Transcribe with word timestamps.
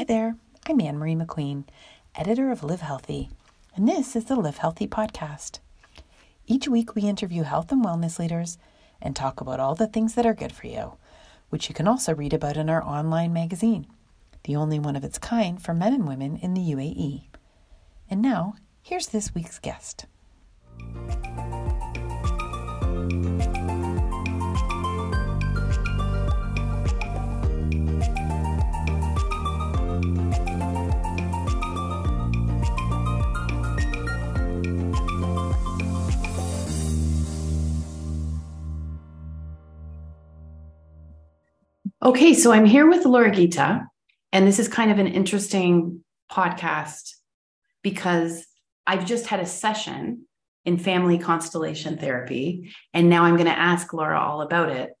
Hi 0.00 0.04
there, 0.04 0.36
I'm 0.66 0.80
Ann 0.80 0.96
Marie 0.96 1.14
McQueen, 1.14 1.64
editor 2.14 2.50
of 2.50 2.64
Live 2.64 2.80
Healthy, 2.80 3.28
and 3.76 3.86
this 3.86 4.16
is 4.16 4.24
the 4.24 4.34
Live 4.34 4.56
Healthy 4.56 4.88
podcast. 4.88 5.58
Each 6.46 6.66
week 6.66 6.94
we 6.94 7.02
interview 7.02 7.42
health 7.42 7.70
and 7.70 7.84
wellness 7.84 8.18
leaders 8.18 8.56
and 9.02 9.14
talk 9.14 9.42
about 9.42 9.60
all 9.60 9.74
the 9.74 9.86
things 9.86 10.14
that 10.14 10.24
are 10.24 10.32
good 10.32 10.52
for 10.52 10.68
you, 10.68 10.94
which 11.50 11.68
you 11.68 11.74
can 11.74 11.86
also 11.86 12.14
read 12.14 12.32
about 12.32 12.56
in 12.56 12.70
our 12.70 12.82
online 12.82 13.34
magazine, 13.34 13.86
the 14.44 14.56
only 14.56 14.78
one 14.78 14.96
of 14.96 15.04
its 15.04 15.18
kind 15.18 15.62
for 15.62 15.74
men 15.74 15.92
and 15.92 16.08
women 16.08 16.38
in 16.38 16.54
the 16.54 16.62
UAE. 16.62 17.24
And 18.08 18.22
now, 18.22 18.54
here's 18.82 19.08
this 19.08 19.34
week's 19.34 19.58
guest. 19.58 20.06
Okay, 42.02 42.32
so 42.32 42.50
I'm 42.50 42.64
here 42.64 42.88
with 42.88 43.04
Laura 43.04 43.30
Ghita, 43.30 43.86
and 44.32 44.46
this 44.46 44.58
is 44.58 44.68
kind 44.68 44.90
of 44.90 44.98
an 44.98 45.06
interesting 45.06 46.02
podcast 46.32 47.12
because 47.82 48.46
I've 48.86 49.04
just 49.04 49.26
had 49.26 49.40
a 49.40 49.44
session 49.44 50.24
in 50.64 50.78
family 50.78 51.18
constellation 51.18 51.98
therapy, 51.98 52.72
and 52.94 53.10
now 53.10 53.24
I'm 53.24 53.34
going 53.36 53.50
to 53.50 53.58
ask 53.58 53.92
Laura 53.92 54.18
all 54.18 54.40
about 54.40 54.70
it. 54.70 54.94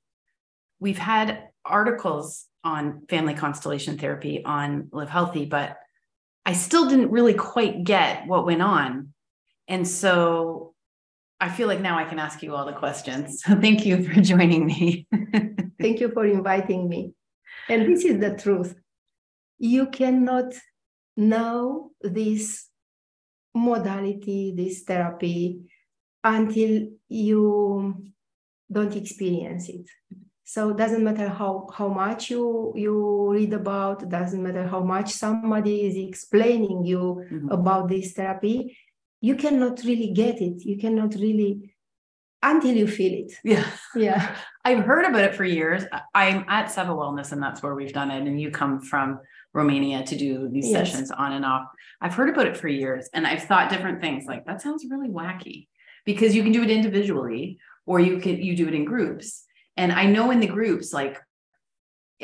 We've 0.78 0.98
had 0.98 1.44
articles 1.64 2.44
on 2.64 3.06
family 3.08 3.32
constellation 3.32 3.96
therapy 3.96 4.44
on 4.44 4.88
Live 4.92 5.08
Healthy, 5.08 5.46
but 5.46 5.78
I 6.44 6.52
still 6.52 6.86
didn't 6.86 7.12
really 7.12 7.34
quite 7.34 7.82
get 7.82 8.26
what 8.26 8.44
went 8.44 8.60
on. 8.60 9.14
And 9.68 9.88
so 9.88 10.74
I 11.40 11.48
feel 11.48 11.66
like 11.66 11.80
now 11.80 11.96
I 11.96 12.04
can 12.04 12.18
ask 12.18 12.42
you 12.42 12.54
all 12.54 12.66
the 12.66 12.74
questions. 12.74 13.42
So 13.42 13.56
thank 13.60 13.86
you 13.86 14.04
for 14.04 14.20
joining 14.20 14.66
me. 14.66 15.06
Thank 15.80 16.00
you 16.00 16.10
for 16.10 16.26
inviting 16.26 16.88
me. 16.88 17.14
And 17.68 17.86
this 17.86 18.04
is 18.04 18.20
the 18.20 18.36
truth. 18.36 18.74
You 19.58 19.86
cannot 19.86 20.54
know 21.16 21.92
this 22.00 22.68
modality, 23.54 24.54
this 24.56 24.82
therapy, 24.82 25.62
until 26.22 26.88
you 27.08 28.12
don't 28.70 28.94
experience 28.94 29.68
it. 29.68 29.88
So 30.44 30.70
it 30.70 30.76
doesn't 30.76 31.04
matter 31.04 31.28
how, 31.28 31.68
how 31.72 31.88
much 31.88 32.30
you, 32.30 32.72
you 32.74 33.30
read 33.30 33.52
about, 33.52 34.08
doesn't 34.08 34.42
matter 34.42 34.66
how 34.66 34.80
much 34.80 35.12
somebody 35.12 35.86
is 35.86 35.96
explaining 35.96 36.84
you 36.84 37.24
mm-hmm. 37.30 37.48
about 37.50 37.88
this 37.88 38.12
therapy, 38.12 38.76
you 39.20 39.36
cannot 39.36 39.82
really 39.84 40.12
get 40.12 40.40
it. 40.40 40.64
You 40.64 40.76
cannot 40.76 41.14
really 41.14 41.74
until 42.42 42.74
you 42.74 42.86
feel 42.86 43.24
it. 43.26 43.32
Yeah. 43.44 43.66
Yeah. 43.94 44.36
I've 44.64 44.84
heard 44.84 45.06
about 45.06 45.24
it 45.24 45.34
for 45.34 45.44
years. 45.44 45.84
I'm 46.14 46.44
at 46.48 46.66
Seva 46.66 46.88
Wellness, 46.88 47.32
and 47.32 47.42
that's 47.42 47.62
where 47.62 47.74
we've 47.74 47.92
done 47.92 48.10
it. 48.10 48.26
And 48.26 48.40
you 48.40 48.50
come 48.50 48.80
from 48.80 49.20
Romania 49.52 50.04
to 50.04 50.16
do 50.16 50.48
these 50.48 50.68
yes. 50.68 50.90
sessions 50.90 51.10
on 51.10 51.32
and 51.32 51.44
off. 51.44 51.66
I've 52.00 52.14
heard 52.14 52.28
about 52.28 52.46
it 52.46 52.56
for 52.56 52.68
years 52.68 53.08
and 53.12 53.26
I've 53.26 53.42
thought 53.42 53.70
different 53.70 54.00
things 54.00 54.24
like 54.26 54.46
that 54.46 54.62
sounds 54.62 54.86
really 54.88 55.08
wacky 55.08 55.66
because 56.04 56.34
you 56.34 56.42
can 56.42 56.52
do 56.52 56.62
it 56.62 56.70
individually 56.70 57.58
or 57.86 58.00
you 58.00 58.18
can 58.18 58.40
you 58.40 58.56
do 58.56 58.68
it 58.68 58.74
in 58.74 58.84
groups. 58.84 59.44
And 59.76 59.92
I 59.92 60.06
know 60.06 60.30
in 60.30 60.40
the 60.40 60.46
groups, 60.46 60.92
like 60.92 61.18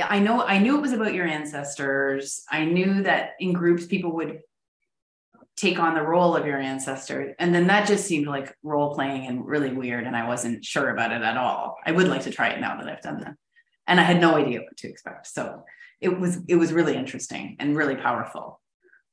I 0.01 0.19
know 0.19 0.43
I 0.43 0.59
knew 0.59 0.77
it 0.77 0.83
was 0.83 0.93
about 0.93 1.15
your 1.15 1.27
ancestors. 1.27 2.45
I 2.51 2.65
knew 2.65 3.03
that 3.03 3.31
in 3.41 3.53
groups 3.53 3.87
people 3.87 4.13
would 4.17 4.41
take 5.57 5.79
on 5.79 5.95
the 5.95 6.03
role 6.03 6.37
of 6.37 6.47
your 6.47 6.59
ancestor. 6.59 7.35
And 7.39 7.55
then 7.55 7.67
that 7.69 7.89
just 7.89 8.07
seemed 8.07 8.27
like 8.27 8.55
role 8.63 8.95
playing 8.95 9.27
and 9.27 9.47
really 9.47 9.73
weird. 9.73 10.07
And 10.07 10.15
I 10.15 10.29
wasn't 10.29 10.65
sure 10.65 10.91
about 10.91 11.13
it 11.13 11.23
at 11.23 11.37
all. 11.37 11.77
I 11.85 11.93
would 11.93 12.09
like 12.09 12.23
to 12.23 12.31
try 12.31 12.49
it 12.51 12.61
now 12.61 12.77
that 12.77 12.89
I've 12.89 13.01
done 13.01 13.21
that. 13.21 13.35
And 13.87 13.99
I 13.99 14.03
had 14.03 14.21
no 14.21 14.37
idea 14.37 14.61
what 14.61 14.77
to 14.79 14.89
expect. 14.89 15.27
So 15.29 15.65
it 16.01 16.21
was 16.21 16.41
it 16.49 16.57
was 16.57 16.73
really 16.73 16.95
interesting 16.95 17.57
and 17.59 17.77
really 17.77 17.97
powerful. 17.97 18.61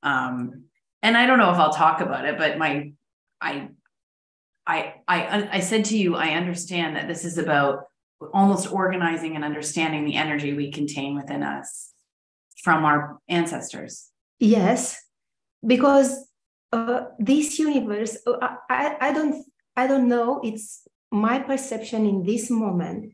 Um, 0.02 0.66
and 1.02 1.16
I 1.16 1.26
don't 1.26 1.38
know 1.38 1.52
if 1.52 1.58
I'll 1.58 1.74
talk 1.74 2.02
about 2.02 2.26
it, 2.26 2.38
but 2.38 2.58
my 2.58 2.92
I 3.40 3.70
I 4.68 4.96
I 5.08 5.50
I 5.54 5.60
said 5.60 5.86
to 5.86 5.98
you, 5.98 6.16
I 6.16 6.32
understand 6.32 6.98
that 6.98 7.08
this 7.08 7.24
is 7.24 7.38
about 7.38 7.86
almost 8.34 8.72
organizing 8.72 9.36
and 9.36 9.46
understanding 9.46 10.06
the 10.06 10.16
energy 10.16 10.54
we 10.54 10.72
contain 10.72 11.16
within 11.16 11.44
us 11.44 11.92
from 12.64 12.84
our 12.84 13.20
ancestors. 13.30 14.10
Yes, 14.40 15.02
because 15.66 16.28
uh, 16.74 17.06
this 17.20 17.60
universe 17.60 18.18
uh, 18.26 18.56
I, 18.70 18.98
I 19.00 19.14
don't 19.14 19.46
i 19.76 19.88
don't 19.88 20.10
know. 20.10 20.42
It's 20.44 20.88
my 21.12 21.40
perception 21.40 22.06
in 22.06 22.24
this 22.24 22.50
moment 22.50 23.14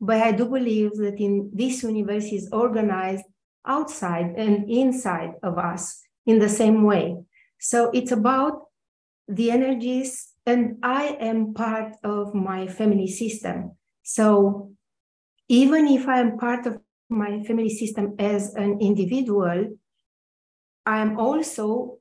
but 0.00 0.20
i 0.20 0.32
do 0.32 0.44
believe 0.44 0.92
that 0.96 1.18
in 1.20 1.50
this 1.54 1.82
universe 1.82 2.26
is 2.26 2.48
organized 2.52 3.24
outside 3.64 4.34
and 4.36 4.68
inside 4.68 5.32
of 5.42 5.56
us 5.58 6.02
in 6.26 6.38
the 6.38 6.48
same 6.48 6.82
way. 6.82 7.16
So 7.58 7.90
it's 7.94 8.12
about 8.12 8.66
the 9.28 9.50
energies 9.50 10.28
and 10.44 10.78
i 10.82 11.16
am 11.20 11.54
part 11.54 11.94
of 12.04 12.34
my 12.34 12.66
family 12.66 13.08
system. 13.08 13.76
So 14.02 14.72
even 15.48 15.86
if 15.86 16.08
i 16.08 16.18
am 16.18 16.38
part 16.38 16.66
of 16.66 16.78
my 17.08 17.42
family 17.44 17.70
system 17.70 18.14
as 18.18 18.54
an 18.54 18.78
individual 18.80 19.78
i 20.84 20.98
am 20.98 21.18
also 21.18 21.98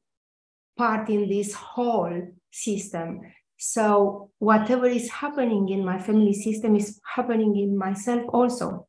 part 0.78 1.10
in 1.10 1.30
this 1.30 1.54
whole 1.54 2.22
system. 2.52 3.22
So 3.58 4.32
whatever 4.40 4.86
is 4.86 5.10
happening 5.10 5.70
in 5.70 5.86
my 5.86 6.00
family 6.00 6.34
system 6.34 6.76
is 6.76 7.00
happening 7.16 7.56
in 7.58 7.78
myself 7.78 8.24
also. 8.30 8.88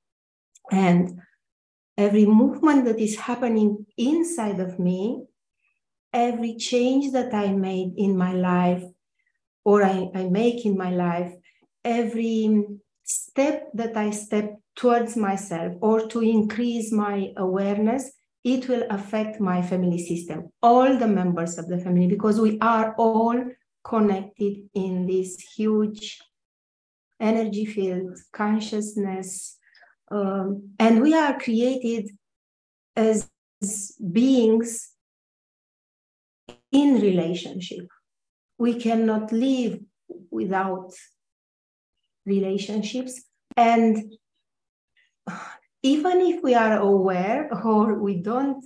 And 0.70 1.20
every 1.96 2.26
movement 2.26 2.84
that 2.86 2.98
is 2.98 3.16
happening 3.16 3.86
inside 3.96 4.60
of 4.60 4.78
me, 4.78 5.24
every 6.12 6.56
change 6.56 7.12
that 7.12 7.32
I 7.32 7.52
made 7.52 7.94
in 7.96 8.16
my 8.16 8.32
life 8.32 8.82
or 9.64 9.84
I, 9.84 10.10
I 10.14 10.24
make 10.24 10.64
in 10.66 10.76
my 10.76 10.90
life, 10.90 11.32
every 11.84 12.64
step 13.04 13.68
that 13.74 13.96
I 13.96 14.10
step 14.10 14.56
towards 14.74 15.16
myself 15.16 15.74
or 15.80 16.06
to 16.08 16.20
increase 16.20 16.92
my 16.92 17.32
awareness 17.36 18.12
it 18.46 18.68
will 18.68 18.84
affect 18.90 19.40
my 19.40 19.60
family 19.60 19.98
system, 19.98 20.52
all 20.62 20.96
the 20.96 21.08
members 21.08 21.58
of 21.58 21.66
the 21.66 21.78
family, 21.78 22.06
because 22.06 22.40
we 22.40 22.56
are 22.60 22.94
all 22.96 23.44
connected 23.82 24.68
in 24.72 25.04
this 25.04 25.40
huge 25.56 26.20
energy 27.18 27.64
field, 27.64 28.16
consciousness, 28.32 29.58
um, 30.12 30.70
and 30.78 31.02
we 31.02 31.12
are 31.12 31.36
created 31.40 32.08
as 32.94 33.28
beings 34.12 34.92
in 36.70 37.00
relationship. 37.00 37.88
We 38.58 38.74
cannot 38.74 39.32
live 39.32 39.80
without 40.30 40.92
relationships. 42.24 43.24
And 43.56 44.12
even 45.92 46.20
if 46.20 46.42
we 46.42 46.54
are 46.54 46.78
aware 46.78 47.42
or 47.64 47.94
we 48.06 48.14
don't 48.28 48.64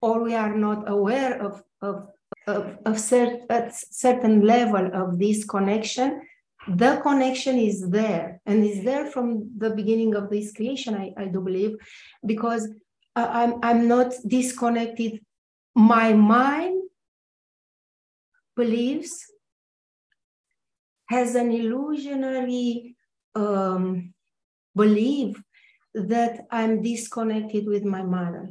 or 0.00 0.22
we 0.22 0.34
are 0.34 0.54
not 0.66 0.80
aware 0.96 1.34
of, 1.46 1.62
of, 1.82 2.08
of, 2.46 2.62
of 2.88 2.94
cert, 3.08 3.32
a 3.50 3.60
certain 3.72 4.36
level 4.54 4.84
of 4.94 5.18
this 5.18 5.44
connection, 5.44 6.22
the 6.68 6.92
connection 7.02 7.58
is 7.58 7.88
there 7.98 8.40
and 8.46 8.64
is 8.64 8.82
there 8.84 9.06
from 9.14 9.50
the 9.58 9.70
beginning 9.70 10.14
of 10.14 10.30
this 10.30 10.52
creation, 10.52 10.94
I, 10.94 11.12
I 11.16 11.26
do 11.26 11.40
believe, 11.40 11.76
because 12.24 12.68
I'm, 13.14 13.54
I'm 13.62 13.88
not 13.88 14.10
disconnected. 14.26 15.20
My 15.74 16.12
mind 16.12 16.82
believes 18.56 19.12
has 21.08 21.34
an 21.34 21.50
illusionary 21.52 22.96
um, 23.34 24.12
belief 24.74 25.40
that 25.96 26.46
I'm 26.50 26.82
disconnected 26.82 27.66
with 27.66 27.84
my 27.84 28.02
mother. 28.02 28.50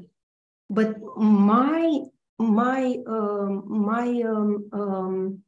But 0.69 0.97
my 1.15 2.01
my 2.37 2.97
um, 3.07 3.63
my 3.67 4.21
um, 4.23 4.69
um, 4.73 5.43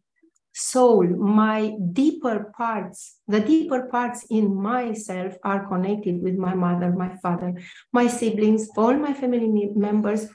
soul, 0.54 1.06
my 1.08 1.74
deeper 1.92 2.54
parts, 2.56 3.18
the 3.28 3.40
deeper 3.40 3.88
parts 3.88 4.26
in 4.30 4.56
myself 4.56 5.36
are 5.44 5.68
connected 5.68 6.22
with 6.22 6.36
my 6.36 6.54
mother, 6.54 6.92
my 6.92 7.16
father, 7.18 7.60
my 7.92 8.08
siblings, 8.08 8.70
all 8.78 8.94
my 8.94 9.14
family 9.14 9.70
members. 9.76 10.30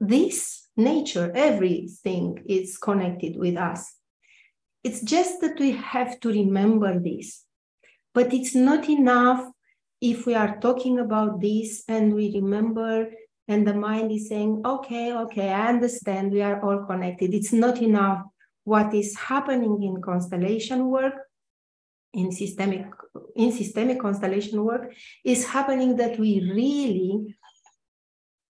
This 0.00 0.68
nature, 0.76 1.30
everything 1.34 2.42
is 2.46 2.78
connected 2.78 3.36
with 3.36 3.56
us. 3.56 3.96
It's 4.82 5.00
just 5.02 5.40
that 5.42 5.60
we 5.60 5.72
have 5.72 6.18
to 6.20 6.28
remember 6.28 6.98
this. 6.98 7.44
But 8.14 8.32
it's 8.32 8.54
not 8.54 8.88
enough 8.88 9.46
if 10.02 10.26
we 10.26 10.34
are 10.34 10.58
talking 10.58 10.98
about 10.98 11.40
this 11.40 11.84
and 11.88 12.12
we 12.12 12.34
remember 12.34 13.08
and 13.46 13.66
the 13.66 13.74
mind 13.74 14.10
is 14.10 14.28
saying, 14.28 14.60
okay, 14.64 15.12
okay, 15.12 15.50
I 15.50 15.68
understand, 15.68 16.32
we 16.32 16.42
are 16.42 16.60
all 16.60 16.84
connected. 16.86 17.32
It's 17.32 17.52
not 17.52 17.80
enough. 17.80 18.22
What 18.64 18.92
is 18.94 19.16
happening 19.16 19.82
in 19.82 20.02
constellation 20.02 20.86
work, 20.86 21.14
in 22.14 22.32
systemic, 22.32 22.86
in 23.36 23.52
systemic 23.52 24.00
constellation 24.00 24.64
work, 24.64 24.92
is 25.24 25.46
happening 25.46 25.96
that 25.96 26.18
we 26.18 26.40
really 26.52 27.36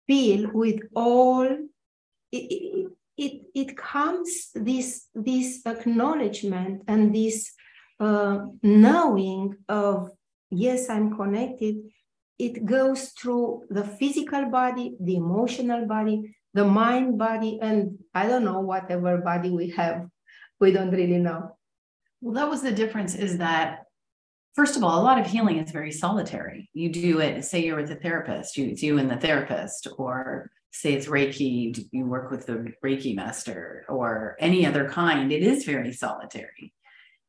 feel 0.07 0.51
with 0.53 0.81
all 0.95 1.47
it, 2.33 2.91
it, 3.17 3.43
it 3.55 3.77
comes 3.77 4.51
this 4.55 5.07
this 5.15 5.61
acknowledgement 5.67 6.83
and 6.87 7.15
this 7.15 7.53
uh, 7.99 8.47
knowing 8.63 9.57
of 9.69 10.11
yes 10.51 10.89
i'm 10.89 11.17
connected. 11.17 11.77
It 12.39 12.65
goes 12.65 13.11
through 13.11 13.65
the 13.69 13.85
physical 13.85 14.47
body 14.47 14.97
the 15.01 15.17
emotional 15.17 15.87
body 15.87 16.37
the 16.55 16.65
mind 16.65 17.19
body 17.19 17.59
and 17.61 17.99
i 18.15 18.27
don't 18.27 18.45
know 18.45 18.61
whatever 18.61 19.19
body 19.19 19.51
we 19.51 19.71
have 19.71 20.07
we 20.59 20.73
don't 20.73 20.91
really 20.91 21.19
know. 21.19 21.57
Well 22.21 22.35
that 22.35 22.51
was 22.51 22.63
the 22.63 22.73
difference 22.73 23.15
is 23.15 23.39
that 23.39 23.85
first 24.55 24.77
of 24.77 24.85
all 24.85 25.01
a 25.01 25.05
lot 25.05 25.21
of 25.21 25.27
healing 25.27 25.59
is 25.59 25.71
very 25.71 25.93
solitary. 25.93 26.71
You 26.73 26.91
do 26.91 27.21
it 27.21 27.45
say 27.45 27.65
you're 27.65 27.77
with 27.77 27.91
a 27.91 27.97
therapist 27.97 28.57
you 28.57 28.69
it's 28.69 28.83
you 28.83 28.99
and 28.99 29.11
the 29.11 29.17
therapist 29.17 29.87
or 29.99 30.51
say 30.73 30.95
it's 30.95 31.07
Reiki, 31.07 31.89
you 31.91 32.07
work 32.07 32.31
with 32.31 32.47
the 32.47 32.73
Reiki 32.85 33.15
master 33.15 33.85
or 33.89 34.37
any 34.39 34.65
other 34.65 34.89
kind, 34.89 35.33
it 35.33 35.43
is 35.43 35.65
very 35.65 35.93
solitary. 35.93 36.73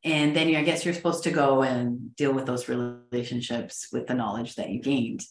And 0.03 0.35
then 0.35 0.55
I 0.55 0.63
guess 0.63 0.83
you're 0.83 0.93
supposed 0.93 1.23
to 1.23 1.31
go 1.31 1.61
and 1.61 2.15
deal 2.15 2.33
with 2.33 2.45
those 2.45 2.67
relationships 2.67 3.87
with 3.91 4.07
the 4.07 4.13
knowledge 4.13 4.55
that 4.55 4.69
you 4.69 4.81
gained. 4.81 5.23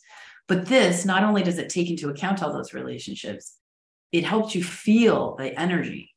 But 0.47 0.67
this, 0.67 1.05
not 1.05 1.25
only 1.25 1.43
does 1.43 1.59
it 1.59 1.69
take 1.69 1.91
into 1.91 2.09
account 2.09 2.43
all 2.43 2.53
those 2.53 2.75
relationships, 2.75 3.57
it 4.13 4.25
helps 4.25 4.55
you 4.55 4.63
feel 4.63 5.37
the 5.37 5.59
energy. 5.59 6.15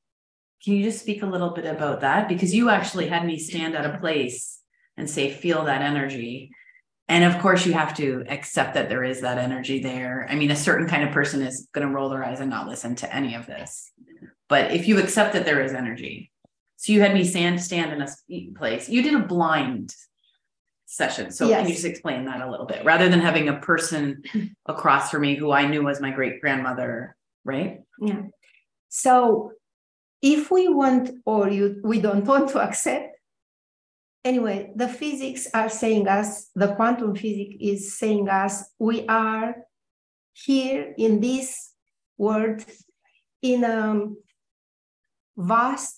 Can 0.63 0.73
you 0.73 0.83
just 0.83 1.01
speak 1.01 1.23
a 1.23 1.27
little 1.27 1.51
bit 1.51 1.65
about 1.65 2.01
that? 2.01 2.29
Because 2.29 2.53
you 2.53 2.69
actually 2.69 3.07
had 3.07 3.25
me 3.25 3.37
stand 3.37 3.75
at 3.75 3.85
a 3.85 3.97
place 3.97 4.59
and 4.97 5.09
say, 5.09 5.31
feel 5.31 5.65
that 5.65 5.81
energy 5.81 6.51
and 7.09 7.23
of 7.23 7.41
course 7.41 7.65
you 7.65 7.73
have 7.73 7.95
to 7.95 8.23
accept 8.29 8.73
that 8.73 8.89
there 8.89 9.03
is 9.03 9.21
that 9.21 9.37
energy 9.37 9.81
there 9.81 10.27
i 10.29 10.35
mean 10.35 10.51
a 10.51 10.55
certain 10.55 10.87
kind 10.87 11.03
of 11.03 11.11
person 11.11 11.41
is 11.41 11.67
going 11.73 11.87
to 11.87 11.93
roll 11.93 12.09
their 12.09 12.23
eyes 12.23 12.39
and 12.39 12.49
not 12.49 12.67
listen 12.67 12.95
to 12.95 13.15
any 13.15 13.35
of 13.35 13.45
this 13.45 13.91
but 14.49 14.71
if 14.71 14.87
you 14.87 14.99
accept 14.99 15.33
that 15.33 15.45
there 15.45 15.61
is 15.61 15.73
energy 15.73 16.31
so 16.83 16.91
you 16.91 16.99
had 16.99 17.13
me 17.13 17.23
stand 17.23 17.61
stand 17.61 17.93
in 17.93 18.01
a 18.01 18.59
place. 18.59 18.89
You 18.89 19.01
did 19.01 19.13
a 19.13 19.25
blind 19.25 19.95
session. 20.85 21.31
So 21.31 21.47
yes. 21.47 21.61
can 21.61 21.69
you 21.69 21.73
just 21.75 21.85
explain 21.85 22.25
that 22.25 22.41
a 22.41 22.51
little 22.51 22.65
bit? 22.65 22.83
Rather 22.83 23.07
than 23.07 23.21
having 23.21 23.47
a 23.47 23.57
person 23.57 24.21
across 24.65 25.09
from 25.09 25.21
me 25.21 25.35
who 25.35 25.49
i 25.49 25.65
knew 25.65 25.81
was 25.81 26.01
my 26.01 26.11
great 26.11 26.41
grandmother 26.41 27.15
right? 27.45 27.79
Yeah. 28.01 28.23
So 28.89 29.53
if 30.21 30.51
we 30.51 30.67
want 30.67 31.09
or 31.25 31.49
you 31.49 31.79
we 31.85 32.01
don't 32.01 32.25
want 32.25 32.49
to 32.49 32.59
accept 32.59 33.15
anyway, 34.25 34.73
the 34.75 34.89
physics 34.89 35.47
are 35.53 35.69
saying 35.69 36.09
us, 36.09 36.49
the 36.53 36.75
quantum 36.75 37.15
physics 37.15 37.55
is 37.61 37.97
saying 37.97 38.27
us, 38.27 38.65
we 38.77 39.07
are 39.07 39.55
here 40.33 40.93
in 40.97 41.21
this 41.21 41.71
world 42.17 42.65
in 43.41 43.63
a 43.63 44.05
vast, 45.37 45.97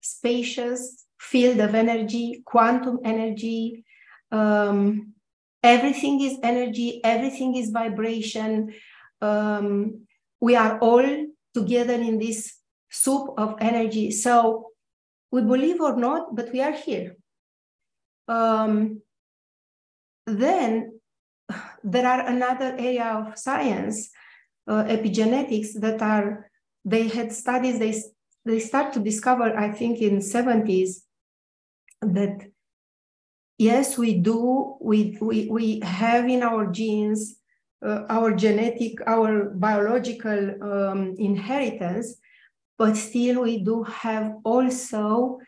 spacious 0.00 1.06
field 1.18 1.60
of 1.60 1.74
energy, 1.74 2.42
quantum 2.44 2.98
energy. 3.04 3.84
Um, 4.32 5.14
everything 5.62 6.20
is 6.22 6.38
energy, 6.42 7.00
everything 7.04 7.56
is 7.56 7.70
vibration. 7.70 8.74
Um, 9.20 10.06
we 10.40 10.56
are 10.56 10.78
all 10.78 11.26
together 11.54 11.94
in 11.94 12.18
this 12.18 12.56
soup 12.90 13.34
of 13.36 13.56
energy. 13.60 14.10
So 14.10 14.70
we 15.30 15.42
believe 15.42 15.80
or 15.80 15.96
not, 15.96 16.34
but 16.34 16.52
we 16.52 16.60
are 16.60 16.72
here. 16.72 17.16
Um, 18.26 19.02
then 20.26 21.00
there 21.82 22.06
are 22.06 22.26
another 22.26 22.76
area 22.78 23.04
of 23.04 23.38
science, 23.38 24.10
uh, 24.66 24.84
epigenetics, 24.84 25.80
that 25.80 26.00
are 26.02 26.50
they 26.84 27.08
had 27.08 27.32
studies. 27.32 27.78
They 27.78 28.02
they 28.44 28.60
start 28.60 28.92
to 28.94 29.00
discover, 29.00 29.56
I 29.56 29.70
think, 29.70 30.00
in 30.00 30.18
70s, 30.18 31.02
that 32.02 32.46
yes, 33.58 33.98
we 33.98 34.14
do. 34.18 34.76
We 34.80 35.18
we 35.20 35.48
we 35.48 35.80
have 35.80 36.28
in 36.28 36.42
our 36.42 36.66
genes, 36.66 37.36
uh, 37.84 38.04
our 38.08 38.32
genetic, 38.32 38.94
our 39.06 39.50
biological 39.50 40.62
um, 40.62 41.14
inheritance, 41.18 42.16
but 42.78 42.96
still 42.96 43.42
we 43.42 43.62
do 43.62 43.82
have 43.84 44.36
also 44.44 45.38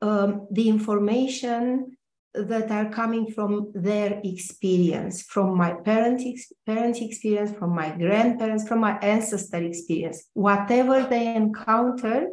um, 0.00 0.48
the 0.50 0.68
information 0.68 1.91
that 2.34 2.70
are 2.70 2.90
coming 2.90 3.30
from 3.30 3.70
their 3.74 4.20
experience, 4.24 5.22
from 5.22 5.56
my 5.56 5.74
parents' 5.74 6.52
parents' 6.64 7.00
experience, 7.00 7.52
from 7.52 7.74
my 7.74 7.90
grandparents, 7.90 8.66
from 8.66 8.80
my 8.80 8.98
ancestor 8.98 9.62
experience. 9.62 10.28
Whatever 10.32 11.02
they 11.02 11.34
encounter, 11.34 12.28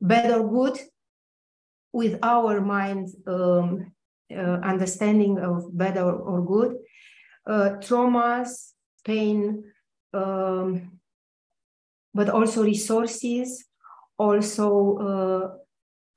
bad 0.00 0.30
or 0.32 0.48
good, 0.48 0.78
with 1.92 2.18
our 2.22 2.60
mind 2.60 3.08
um, 3.26 3.92
uh, 4.30 4.58
understanding 4.62 5.38
of 5.38 5.74
bad 5.76 5.96
or, 5.96 6.12
or 6.12 6.44
good, 6.44 6.76
uh, 7.46 7.76
traumas, 7.80 8.72
pain, 9.02 9.64
um, 10.12 10.98
but 12.12 12.28
also 12.28 12.62
resources, 12.62 13.64
also 14.18 14.96
uh, 14.98 15.56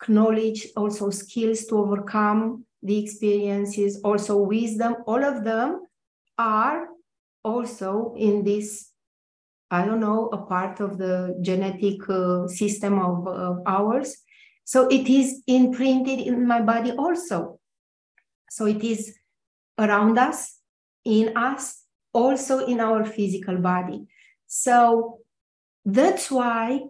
knowledge, 0.08 0.68
also 0.78 1.10
skills 1.10 1.66
to 1.66 1.78
overcome 1.78 2.66
the 2.82 2.98
experiences, 2.98 4.00
also 4.04 4.38
wisdom, 4.38 4.96
all 5.06 5.24
of 5.24 5.44
them 5.44 5.82
are 6.38 6.88
also 7.44 8.14
in 8.18 8.44
this, 8.44 8.92
I 9.70 9.86
don't 9.86 10.00
know, 10.00 10.30
a 10.32 10.38
part 10.38 10.80
of 10.80 10.98
the 10.98 11.38
genetic 11.42 12.08
uh, 12.10 12.48
system 12.48 13.00
of, 13.00 13.28
of 13.28 13.58
ours. 13.66 14.18
So 14.64 14.88
it 14.88 15.10
is 15.10 15.42
imprinted 15.48 16.20
in 16.20 16.48
my 16.48 16.62
body 16.62 16.92
also. 16.92 17.60
So 18.50 18.66
it 18.66 18.84
is 18.84 19.18
around 19.78 20.18
us, 20.18 20.60
in 21.04 21.36
us, 21.36 21.84
also 22.14 22.66
in 22.66 22.80
our 22.80 23.06
physical 23.06 23.58
body. 23.58 24.06
So 24.48 25.20
that's 25.86 26.32
why 26.32 26.82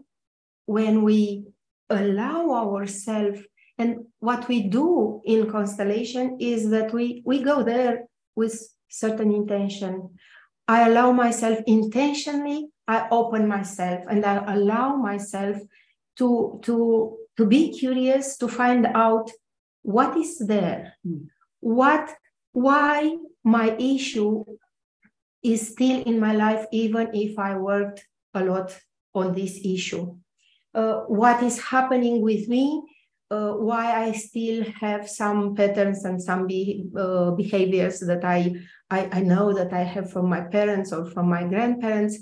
when 0.65 1.03
we 1.03 1.45
allow 1.89 2.51
ourselves 2.51 3.41
and 3.77 4.05
what 4.19 4.47
we 4.47 4.63
do 4.63 5.21
in 5.25 5.49
constellation 5.49 6.37
is 6.39 6.69
that 6.69 6.93
we 6.93 7.21
we 7.25 7.41
go 7.41 7.63
there 7.63 8.05
with 8.35 8.55
certain 8.89 9.31
intention. 9.33 10.09
I 10.67 10.87
allow 10.87 11.11
myself 11.11 11.59
intentionally 11.65 12.69
i 12.89 13.07
open 13.11 13.47
myself 13.47 14.01
and 14.09 14.25
i 14.25 14.35
allow 14.55 14.95
myself 14.95 15.57
to 16.17 16.59
to 16.63 17.17
to 17.37 17.45
be 17.45 17.71
curious 17.71 18.35
to 18.37 18.47
find 18.47 18.85
out 18.87 19.31
what 19.83 20.17
is 20.17 20.39
there. 20.39 20.93
Mm. 21.07 21.27
what 21.61 22.05
why 22.51 23.15
my 23.43 23.67
issue 23.77 24.43
is 25.43 25.69
still 25.69 26.01
in 26.03 26.19
my 26.19 26.33
life 26.33 26.65
even 26.71 27.07
if 27.13 27.37
i 27.39 27.55
worked 27.55 28.05
a 28.33 28.43
lot 28.43 28.77
on 29.13 29.33
this 29.33 29.61
issue 29.63 30.05
uh, 30.73 31.01
what 31.07 31.41
is 31.43 31.59
happening 31.59 32.21
with 32.21 32.47
me, 32.47 32.83
uh, 33.31 33.51
why 33.51 34.05
I 34.05 34.11
still 34.13 34.63
have 34.79 35.09
some 35.09 35.55
patterns 35.55 36.05
and 36.05 36.21
some 36.21 36.47
be, 36.47 36.89
uh, 36.97 37.31
behaviors 37.31 37.99
that 38.01 38.23
I, 38.23 38.55
I, 38.89 39.09
I 39.11 39.21
know 39.21 39.53
that 39.53 39.73
I 39.73 39.83
have 39.83 40.11
from 40.11 40.29
my 40.29 40.41
parents 40.41 40.91
or 40.91 41.05
from 41.05 41.29
my 41.29 41.43
grandparents. 41.43 42.19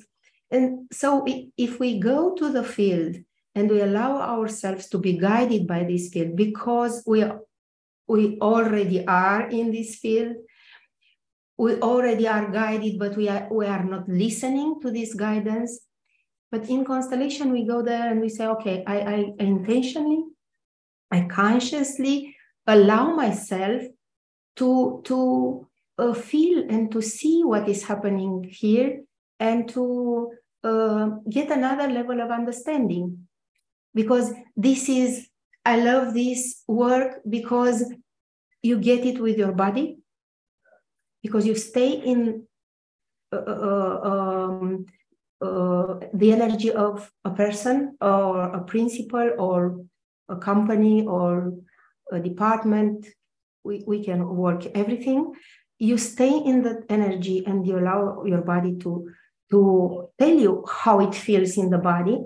And 0.52 0.88
so 0.92 1.26
if 1.58 1.80
we 1.80 2.00
go 2.00 2.36
to 2.36 2.52
the 2.52 2.64
field 2.64 3.18
and 3.56 3.70
we 3.70 3.82
allow 3.82 4.22
ourselves 4.22 4.88
to 4.90 4.98
be 4.98 5.18
guided 5.18 5.68
by 5.68 5.84
this 5.84 6.10
field 6.10 6.36
because 6.36 7.04
we, 7.06 7.26
we 8.08 8.38
already 8.40 9.06
are 9.08 9.50
in 9.50 9.72
this 9.72 9.96
field, 9.96 10.36
we 11.58 11.76
already 11.82 12.28
are 12.28 12.52
guided, 12.52 13.00
but 13.00 13.18
we 13.18 13.28
are, 13.28 13.48
we 13.52 13.66
are 13.66 13.84
not 13.84 14.08
listening 14.08 14.80
to 14.82 14.92
this 14.92 15.14
guidance, 15.14 15.87
but 16.52 16.70
in 16.70 16.86
constellation, 16.86 17.52
we 17.52 17.66
go 17.66 17.82
there 17.82 18.10
and 18.10 18.22
we 18.22 18.30
say, 18.30 18.46
okay, 18.48 18.84
I, 18.88 19.00
I 19.00 19.34
intentionally, 19.40 20.24
I 21.12 21.22
consciously 21.22 22.36
allow 22.66 23.16
myself 23.16 23.84
to, 24.58 25.02
to 25.06 25.68
uh, 25.98 26.14
feel 26.14 26.66
and 26.70 26.92
to 26.92 27.02
see 27.02 27.44
what 27.44 27.68
is 27.68 27.84
happening 27.84 28.48
here 28.50 29.02
and 29.40 29.68
to 29.70 30.32
uh, 30.64 31.10
get 31.30 31.52
another 31.52 31.88
level 31.88 32.22
of 32.22 32.32
understanding. 32.32 33.28
Because 33.94 34.32
this 34.56 34.90
is, 34.90 35.28
I 35.66 35.78
love 35.78 36.14
this 36.14 36.64
work 36.68 37.22
because 37.30 37.84
you 38.64 38.80
get 38.80 39.06
it 39.06 39.20
with 39.20 39.38
your 39.38 39.52
body, 39.52 39.98
because 41.22 41.46
you 41.46 41.56
stay 41.56 41.92
in 41.92 42.48
uh, 43.34 43.38
uh, 43.38 44.00
um, 44.04 44.86
uh, 45.42 46.00
the 46.14 46.32
energy 46.32 46.72
of 46.72 47.12
a 47.24 47.30
person 47.30 47.96
or 48.02 48.42
a 48.42 48.64
principal 48.64 49.34
or 49.38 49.86
a 50.30 50.36
company 50.36 51.06
or 51.06 51.54
a 52.12 52.20
department. 52.20 53.06
We, 53.64 53.84
we 53.86 54.04
can 54.04 54.28
work 54.36 54.66
everything. 54.74 55.34
You 55.78 55.98
stay 55.98 56.36
in 56.36 56.64
that 56.64 56.86
energy 56.90 57.46
and 57.46 57.68
you 57.68 57.78
allow 57.78 58.24
your 58.26 58.42
body 58.42 58.78
to, 58.80 59.12
to 59.52 60.10
tell 60.18 60.30
you 60.30 60.66
how 60.68 61.02
it 61.02 61.14
feels 61.14 61.58
in 61.58 61.70
the 61.70 61.78
body. 61.78 62.18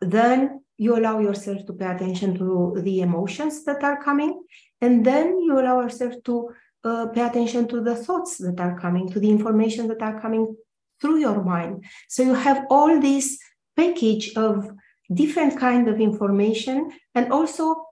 Then 0.00 0.60
you 0.76 0.96
allow 0.96 1.18
yourself 1.18 1.66
to 1.66 1.72
pay 1.72 1.86
attention 1.86 2.38
to 2.38 2.80
the 2.82 3.00
emotions 3.00 3.64
that 3.64 3.82
are 3.84 4.02
coming. 4.02 4.42
And 4.80 5.04
then 5.04 5.38
you 5.38 5.58
allow 5.58 5.82
yourself 5.82 6.14
to 6.24 6.50
uh, 6.84 7.06
pay 7.08 7.22
attention 7.22 7.68
to 7.68 7.80
the 7.80 7.96
thoughts 7.96 8.38
that 8.38 8.58
are 8.60 8.78
coming, 8.78 9.10
to 9.10 9.20
the 9.20 9.30
information 9.30 9.88
that 9.88 10.02
are 10.02 10.20
coming 10.20 10.56
through 11.04 11.18
your 11.18 11.44
mind. 11.44 11.84
So 12.08 12.22
you 12.22 12.32
have 12.32 12.64
all 12.70 12.98
this 12.98 13.38
package 13.76 14.34
of 14.36 14.70
different 15.12 15.60
kind 15.60 15.86
of 15.86 16.00
information 16.00 16.90
and 17.14 17.30
also 17.30 17.88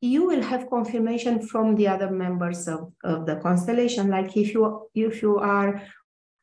you 0.00 0.26
will 0.26 0.42
have 0.42 0.70
confirmation 0.70 1.46
from 1.46 1.76
the 1.76 1.88
other 1.88 2.10
members 2.10 2.66
of, 2.68 2.90
of 3.04 3.26
the 3.26 3.36
constellation. 3.36 4.08
Like 4.08 4.34
if 4.34 4.54
you 4.54 4.88
if 4.94 5.20
you 5.20 5.36
are 5.38 5.82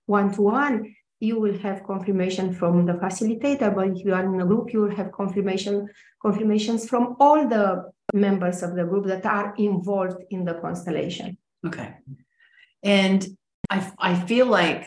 one 0.05 0.31
to 0.33 0.43
one 0.43 0.95
you 1.19 1.39
will 1.39 1.57
have 1.57 1.83
confirmation 1.83 2.53
from 2.53 2.85
the 2.85 2.93
facilitator 2.93 3.75
but 3.75 3.87
if 3.87 4.05
you 4.05 4.13
are 4.13 4.23
in 4.23 4.39
a 4.39 4.45
group 4.45 4.71
you 4.71 4.81
will 4.81 4.95
have 4.95 5.11
confirmation 5.11 5.89
confirmations 6.21 6.87
from 6.87 7.15
all 7.19 7.47
the 7.47 7.91
members 8.13 8.63
of 8.63 8.75
the 8.75 8.85
group 8.85 9.05
that 9.07 9.25
are 9.25 9.53
involved 9.57 10.21
in 10.29 10.45
the 10.45 10.53
constellation. 10.53 11.37
Okay. 11.65 11.95
And 12.83 13.25
i 13.71 13.77
i 14.11 14.13
feel 14.29 14.45
like 14.45 14.83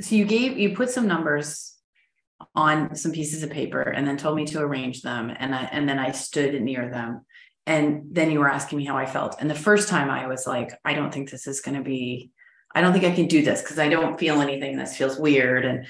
so 0.00 0.14
you 0.14 0.24
gave 0.24 0.58
you 0.58 0.74
put 0.74 0.90
some 0.90 1.06
numbers 1.06 1.74
on 2.54 2.94
some 2.94 3.12
pieces 3.12 3.42
of 3.42 3.50
paper 3.50 3.80
and 3.80 4.06
then 4.06 4.16
told 4.16 4.36
me 4.36 4.44
to 4.46 4.60
arrange 4.60 5.02
them 5.02 5.32
and 5.36 5.54
I 5.54 5.62
and 5.72 5.88
then 5.88 5.98
I 5.98 6.12
stood 6.12 6.60
near 6.60 6.90
them. 6.90 7.24
And 7.68 8.04
then 8.12 8.30
you 8.30 8.38
were 8.38 8.48
asking 8.48 8.78
me 8.78 8.84
how 8.84 8.96
I 8.96 9.06
felt. 9.06 9.36
And 9.40 9.50
the 9.50 9.54
first 9.54 9.88
time 9.88 10.10
I 10.10 10.26
was 10.26 10.46
like 10.46 10.72
I 10.84 10.94
don't 10.94 11.12
think 11.12 11.30
this 11.30 11.46
is 11.46 11.60
going 11.60 11.76
to 11.76 11.82
be 11.82 12.30
I 12.74 12.80
don't 12.82 12.92
think 12.92 13.04
I 13.04 13.14
can 13.14 13.26
do 13.26 13.42
this 13.42 13.62
because 13.62 13.78
I 13.78 13.88
don't 13.88 14.18
feel 14.18 14.42
anything 14.42 14.76
this 14.76 14.96
feels 14.96 15.18
weird. 15.18 15.64
And 15.64 15.86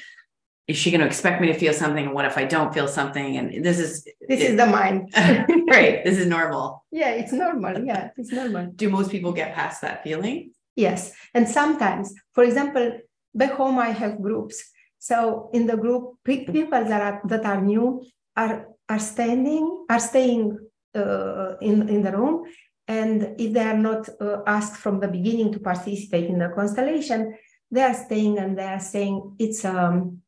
is 0.69 0.77
she 0.77 0.91
going 0.91 1.01
to 1.01 1.07
expect 1.07 1.41
me 1.41 1.49
to 1.49 1.55
feel 1.55 1.73
something? 1.73 2.07
And 2.07 2.15
what 2.15 2.25
if 2.25 2.39
I 2.39 2.45
don't 2.45 2.73
feel 2.73 2.89
something? 2.89 3.37
And 3.37 3.65
this 3.65 3.79
is 3.81 4.05
this 4.05 4.41
it, 4.41 4.51
is 4.51 4.57
the 4.57 4.67
mind. 4.67 5.13
Right 5.69 6.05
this 6.05 6.17
is 6.17 6.27
normal. 6.27 6.85
Yeah 6.93 7.11
it's 7.11 7.33
normal. 7.33 7.85
Yeah 7.85 8.11
it's 8.17 8.31
normal. 8.33 8.67
Do 8.67 8.89
most 8.89 9.11
people 9.11 9.33
get 9.33 9.55
past 9.55 9.83
that 9.83 10.05
feeling? 10.05 10.53
Yes 10.77 11.13
and 11.35 11.49
sometimes 11.49 12.15
for 12.35 12.45
example 12.45 13.01
back 13.37 13.53
home 13.53 13.79
i 13.79 13.91
have 13.91 14.23
groups. 14.23 14.57
So 14.99 15.51
in 15.53 15.67
the 15.67 15.77
group 15.77 16.05
people 16.25 16.85
that 16.91 17.03
are 17.09 17.21
that 17.29 17.45
are 17.45 17.61
new 17.61 18.03
are 18.37 18.67
are 18.89 18.99
standing 18.99 19.65
are 19.89 20.01
staying 20.01 20.59
uh, 20.95 21.57
in 21.61 21.89
in 21.89 22.03
the 22.03 22.13
room. 22.13 22.45
And 22.89 23.35
if 23.39 23.53
they 23.53 23.67
are 23.73 23.81
not 23.89 24.09
uh, 24.21 24.43
asked 24.47 24.77
from 24.77 25.01
the 25.01 25.09
beginning 25.09 25.53
to 25.53 25.61
participate 25.61 26.27
in 26.27 26.39
the 26.39 26.51
constellation 26.55 27.37
they 27.71 27.83
are 27.83 27.95
staying 27.95 28.39
and 28.39 28.57
they 28.57 28.67
are 28.67 28.81
saying 28.81 29.35
it's 29.39 29.65
um 29.65 30.23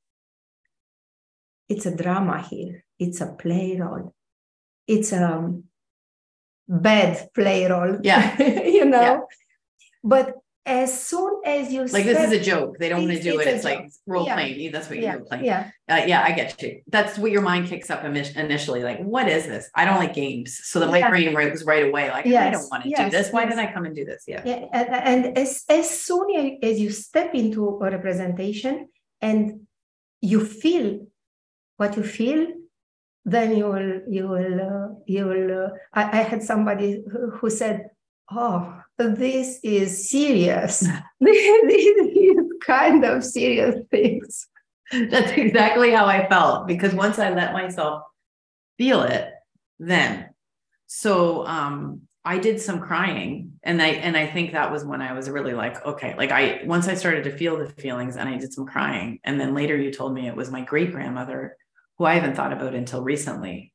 it's 1.68 1.86
a 1.86 1.94
drama 1.94 2.42
here. 2.42 2.84
It's 2.98 3.20
a 3.20 3.26
play 3.26 3.78
role. 3.78 4.14
It's 4.86 5.12
a 5.12 5.34
um, 5.34 5.64
bad 6.66 7.28
play 7.34 7.66
role. 7.66 7.98
Yeah. 8.02 8.36
You 8.66 8.86
know? 8.86 9.00
Yeah. 9.00 9.20
but 10.02 10.34
as 10.68 11.02
soon 11.02 11.40
as 11.44 11.72
you 11.72 11.84
like 11.86 12.04
this 12.04 12.22
is 12.30 12.32
a 12.32 12.40
joke 12.40 12.76
they 12.78 12.88
don't 12.88 13.06
want 13.06 13.16
to 13.16 13.22
do 13.22 13.40
it 13.40 13.48
it's 13.48 13.64
like 13.64 13.90
role 14.06 14.26
yeah. 14.26 14.34
playing 14.34 14.70
that's 14.70 14.88
what 14.90 14.98
yeah. 14.98 15.14
you're 15.14 15.24
playing 15.24 15.44
yeah 15.44 15.70
uh, 15.88 16.02
yeah 16.06 16.22
i 16.22 16.30
get 16.30 16.60
you 16.62 16.80
that's 16.88 17.18
what 17.18 17.30
your 17.30 17.40
mind 17.40 17.66
kicks 17.66 17.88
up 17.88 18.04
initially 18.04 18.82
like 18.82 18.98
what 19.00 19.26
is 19.28 19.46
this 19.46 19.70
i 19.74 19.84
don't 19.84 19.96
like 19.96 20.14
games 20.14 20.60
so 20.64 20.78
that 20.78 20.90
my 20.90 20.98
yeah. 20.98 21.08
brain 21.08 21.34
was 21.50 21.64
right 21.64 21.88
away 21.88 22.10
like 22.10 22.26
yes. 22.26 22.46
i 22.46 22.50
don't 22.50 22.70
want 22.70 22.82
to 22.82 22.90
yes. 22.90 23.00
do 23.00 23.16
this 23.16 23.32
why 23.32 23.42
yes. 23.44 23.50
did 23.50 23.58
i 23.58 23.72
come 23.72 23.86
and 23.86 23.96
do 23.96 24.04
this 24.04 24.24
yeah, 24.28 24.42
yeah. 24.44 24.66
And, 24.72 24.88
and 24.88 25.38
as, 25.38 25.64
as 25.68 25.88
soon 25.88 26.58
as 26.62 26.78
you 26.78 26.90
step 26.90 27.34
into 27.34 27.66
a 27.66 27.90
representation 27.90 28.88
and 29.22 29.66
you 30.20 30.44
feel 30.44 31.06
what 31.78 31.96
you 31.96 32.02
feel 32.02 32.46
then 33.24 33.56
you 33.56 33.66
will 33.66 34.00
you 34.08 34.28
will 34.28 34.60
uh, 34.60 34.88
you 35.06 35.24
will 35.24 35.64
uh, 35.64 35.68
I, 35.94 36.20
I 36.20 36.22
had 36.22 36.42
somebody 36.42 37.02
who 37.32 37.48
said 37.50 37.90
oh 38.30 38.82
this 38.98 39.60
is 39.62 40.10
serious. 40.10 40.80
this 41.20 41.36
is 42.16 42.52
kind 42.64 43.04
of 43.04 43.24
serious 43.24 43.76
things. 43.90 44.46
That's 44.92 45.32
exactly 45.32 45.90
how 45.90 46.06
I 46.06 46.28
felt 46.28 46.66
because 46.66 46.94
once 46.94 47.18
I 47.18 47.30
let 47.30 47.52
myself 47.52 48.02
feel 48.78 49.02
it, 49.02 49.30
then 49.78 50.30
so 50.86 51.46
um 51.46 52.02
I 52.24 52.38
did 52.38 52.60
some 52.60 52.80
crying 52.80 53.52
and 53.62 53.80
I 53.80 53.88
and 53.88 54.16
I 54.16 54.26
think 54.26 54.52
that 54.52 54.72
was 54.72 54.84
when 54.84 55.00
I 55.00 55.12
was 55.12 55.30
really 55.30 55.54
like 55.54 55.84
okay 55.84 56.14
like 56.16 56.30
I 56.30 56.62
once 56.64 56.88
I 56.88 56.94
started 56.94 57.24
to 57.24 57.36
feel 57.36 57.56
the 57.56 57.68
feelings 57.68 58.16
and 58.16 58.28
I 58.28 58.36
did 58.36 58.52
some 58.52 58.66
crying 58.66 59.20
and 59.24 59.40
then 59.40 59.54
later 59.54 59.76
you 59.76 59.92
told 59.92 60.14
me 60.14 60.26
it 60.26 60.36
was 60.36 60.50
my 60.50 60.62
great 60.62 60.92
grandmother 60.92 61.56
who 61.96 62.04
I 62.04 62.14
haven't 62.14 62.34
thought 62.34 62.52
about 62.52 62.74
until 62.74 63.02
recently 63.02 63.72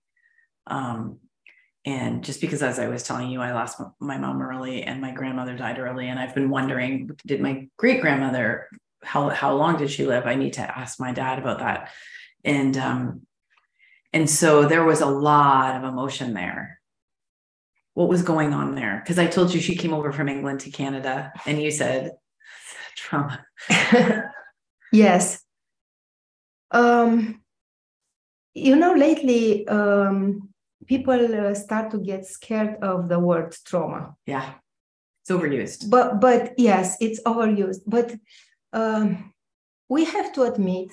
um 0.68 1.20
and 1.86 2.24
just 2.24 2.40
because, 2.40 2.64
as 2.64 2.80
I 2.80 2.88
was 2.88 3.04
telling 3.04 3.30
you, 3.30 3.42
I 3.42 3.52
lost 3.52 3.82
my 4.00 4.18
mom 4.18 4.42
early 4.42 4.84
and 4.84 5.02
my 5.02 5.12
grandmother 5.12 5.56
died 5.56 5.80
early. 5.80 6.08
And 6.08 6.18
I've 6.18 6.34
been 6.34 6.50
wondering, 6.50 7.12
did 7.26 7.42
my 7.42 7.68
great 7.78 8.00
grandmother, 8.00 8.70
how, 9.04 9.30
how 9.30 9.54
long 9.56 9.78
did 9.78 9.92
she 9.92 10.06
live? 10.06 10.26
I 10.26 10.36
need 10.36 10.54
to 10.54 10.62
ask 10.62 11.00
my 11.00 11.12
dad 11.12 11.40
about 11.40 11.60
that. 11.60 11.90
And, 12.46 12.78
um, 12.78 13.22
and 14.14 14.30
so 14.30 14.66
there 14.66 14.86
was 14.86 15.02
a 15.02 15.08
lot 15.08 15.76
of 15.76 15.84
emotion 15.84 16.34
there. 16.34 16.80
What 17.96 18.08
was 18.08 18.24
going 18.24 18.54
on 18.54 18.76
there? 18.76 19.02
Because 19.04 19.20
I 19.20 19.28
told 19.28 19.54
you 19.54 19.60
she 19.60 19.76
came 19.76 19.94
over 19.94 20.14
from 20.14 20.30
England 20.30 20.62
to 20.62 20.72
Canada 20.72 21.34
and 21.46 21.62
you 21.62 21.70
said 21.70 22.12
trauma. 22.96 23.46
yes. 24.94 25.44
Um, 26.72 27.42
you 28.54 28.78
know, 28.78 28.94
lately, 28.94 29.68
um, 29.68 30.53
people 30.88 31.48
uh, 31.48 31.54
start 31.54 31.92
to 31.92 31.98
get 31.98 32.26
scared 32.26 32.78
of 32.82 33.10
the 33.10 33.20
word 33.20 33.56
trauma. 33.66 34.16
Yeah, 34.26 34.54
it's 35.22 35.32
overused. 35.32 35.90
But 35.90 36.20
but 36.20 36.54
yes, 36.58 36.98
it's 37.00 37.22
overused. 37.24 37.82
But 37.88 38.16
um, 38.72 39.34
we 39.90 40.06
have 40.06 40.34
to 40.34 40.44
admit 40.44 40.90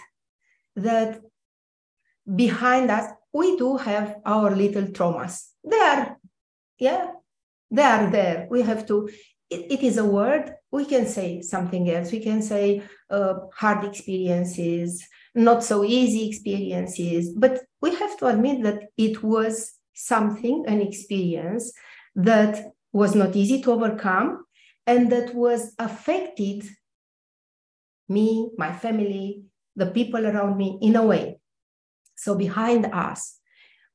that 0.76 1.20
behind 2.34 2.90
us 2.90 3.10
we 3.32 3.56
do 3.56 3.76
have 3.76 4.16
our 4.24 4.54
little 4.54 4.86
traumas. 4.86 5.50
They 5.64 5.78
are, 5.78 6.18
yeah, 6.78 7.12
they 7.70 7.82
are 7.82 8.10
there. 8.10 8.48
We 8.50 8.62
have 8.62 8.86
to. 8.86 9.08
it, 9.50 9.72
it 9.72 9.82
is 9.82 9.98
a 9.98 10.04
word. 10.04 10.54
We 10.70 10.84
can 10.84 11.06
say 11.06 11.42
something 11.42 11.90
else. 11.90 12.12
We 12.12 12.20
can 12.20 12.42
say 12.42 12.82
uh, 13.10 13.34
hard 13.54 13.84
experiences, 13.84 15.04
not 15.34 15.64
so 15.64 15.84
easy 15.84 16.28
experiences. 16.28 17.30
But 17.36 17.60
we 17.82 17.94
have 17.96 18.16
to 18.18 18.26
admit 18.26 18.62
that 18.62 18.84
it 18.96 19.22
was 19.22 19.72
something, 20.06 20.64
an 20.66 20.80
experience 20.80 21.72
that 22.14 22.72
was 22.92 23.14
not 23.14 23.36
easy 23.36 23.62
to 23.62 23.72
overcome 23.72 24.44
and 24.86 25.10
that 25.12 25.34
was 25.34 25.74
affected 25.78 26.64
me, 28.08 28.50
my 28.58 28.72
family, 28.72 29.44
the 29.76 29.86
people 29.86 30.26
around 30.26 30.56
me 30.56 30.78
in 30.82 30.96
a 30.96 31.04
way. 31.04 31.40
So 32.16 32.34
behind 32.34 32.86
us, 32.86 33.40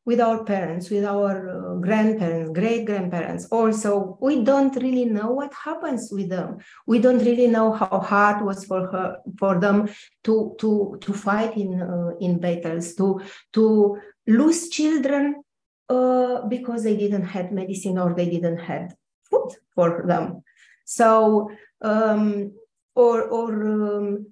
with 0.05 0.21
our 0.21 0.43
parents, 0.43 0.91
with 0.91 1.03
our 1.03 1.50
uh, 1.50 1.75
grandparents, 1.79 2.51
great 2.51 2.85
grandparents, 2.85 3.47
also, 3.47 4.17
we 4.21 4.43
don't 4.43 4.75
really 4.75 5.05
know 5.05 5.31
what 5.31 5.51
happens 5.53 6.09
with 6.12 6.29
them. 6.29 6.59
We 6.85 7.00
don't 7.00 7.25
really 7.25 7.47
know 7.47 7.71
how 7.71 8.00
hard 8.00 8.41
it 8.41 8.45
was 8.45 8.65
for 8.65 8.88
her, 8.88 9.17
for 9.39 9.59
them 9.59 9.89
to 10.25 10.55
to 10.59 10.97
to 11.01 11.13
fight 11.13 11.57
in 11.57 11.81
uh, 11.81 12.12
in 12.19 12.39
battles, 12.39 12.93
to 12.95 13.19
to 13.53 13.97
lose 14.27 14.69
children 14.69 15.43
uh, 15.89 16.48
because 16.48 16.84
they 16.84 16.98
didn't 16.98 17.25
have 17.25 17.51
medicine 17.51 17.98
or 17.98 18.13
they 18.13 18.30
didn't 18.30 18.58
have 18.58 18.96
food 19.30 19.51
for 19.74 20.04
them. 20.06 20.44
So, 20.86 21.51
um, 21.82 22.54
or, 22.96 23.24
or 23.24 23.51
um, 23.68 24.27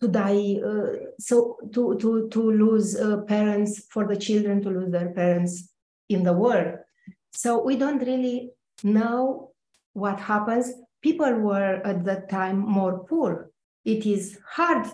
to 0.00 0.08
die, 0.08 0.56
uh, 0.64 1.10
so 1.18 1.58
to, 1.72 1.96
to, 1.98 2.28
to 2.30 2.50
lose 2.50 2.96
uh, 2.96 3.18
parents, 3.22 3.84
for 3.90 4.06
the 4.06 4.16
children 4.16 4.62
to 4.62 4.70
lose 4.70 4.90
their 4.90 5.10
parents 5.10 5.68
in 6.08 6.22
the 6.22 6.32
war. 6.32 6.86
So 7.32 7.62
we 7.62 7.76
don't 7.76 7.98
really 7.98 8.50
know 8.82 9.52
what 9.92 10.20
happens. 10.20 10.72
People 11.02 11.32
were 11.34 11.80
at 11.84 12.04
that 12.04 12.28
time 12.28 12.58
more 12.58 13.04
poor. 13.04 13.50
It 13.84 14.06
is 14.06 14.38
hard 14.46 14.86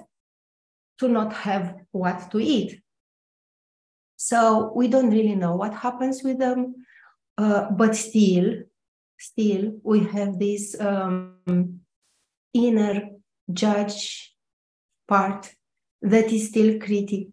to 0.99 1.09
not 1.09 1.33
have 1.33 1.77
what 1.93 2.31
to 2.33 2.39
eat. 2.39 2.81
So 4.23 4.71
we 4.77 4.87
don't 4.89 5.09
really 5.09 5.35
know 5.35 5.57
what 5.57 5.73
happens 5.73 6.23
with 6.23 6.39
them, 6.39 6.85
uh, 7.39 7.71
but 7.71 7.97
still, 7.97 8.65
still 9.19 9.73
we 9.83 10.01
have 10.01 10.39
this 10.39 10.79
um, 10.79 11.81
inner 12.53 13.09
judge 13.51 14.35
part 15.09 15.55
that 16.03 16.31
is 16.31 16.49
still 16.49 16.75
criti- 16.75 17.33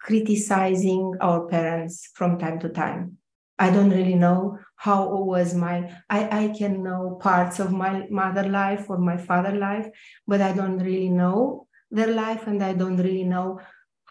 criticizing 0.00 1.16
our 1.20 1.48
parents 1.48 2.08
from 2.14 2.38
time 2.38 2.60
to 2.60 2.68
time. 2.68 3.18
I 3.58 3.70
don't 3.70 3.90
really 3.90 4.14
know 4.14 4.60
how 4.76 5.16
was 5.16 5.52
my 5.52 5.96
I, 6.08 6.44
I 6.44 6.48
can 6.56 6.84
know 6.84 7.18
parts 7.20 7.58
of 7.58 7.72
my 7.72 8.06
mother 8.08 8.48
life 8.48 8.88
or 8.88 8.98
my 8.98 9.16
father 9.16 9.56
life, 9.56 9.88
but 10.28 10.40
I 10.40 10.52
don't 10.52 10.78
really 10.78 11.08
know 11.08 11.66
their 11.90 12.12
life 12.12 12.46
and 12.46 12.62
I 12.62 12.72
don't 12.74 12.98
really 12.98 13.24
know 13.24 13.58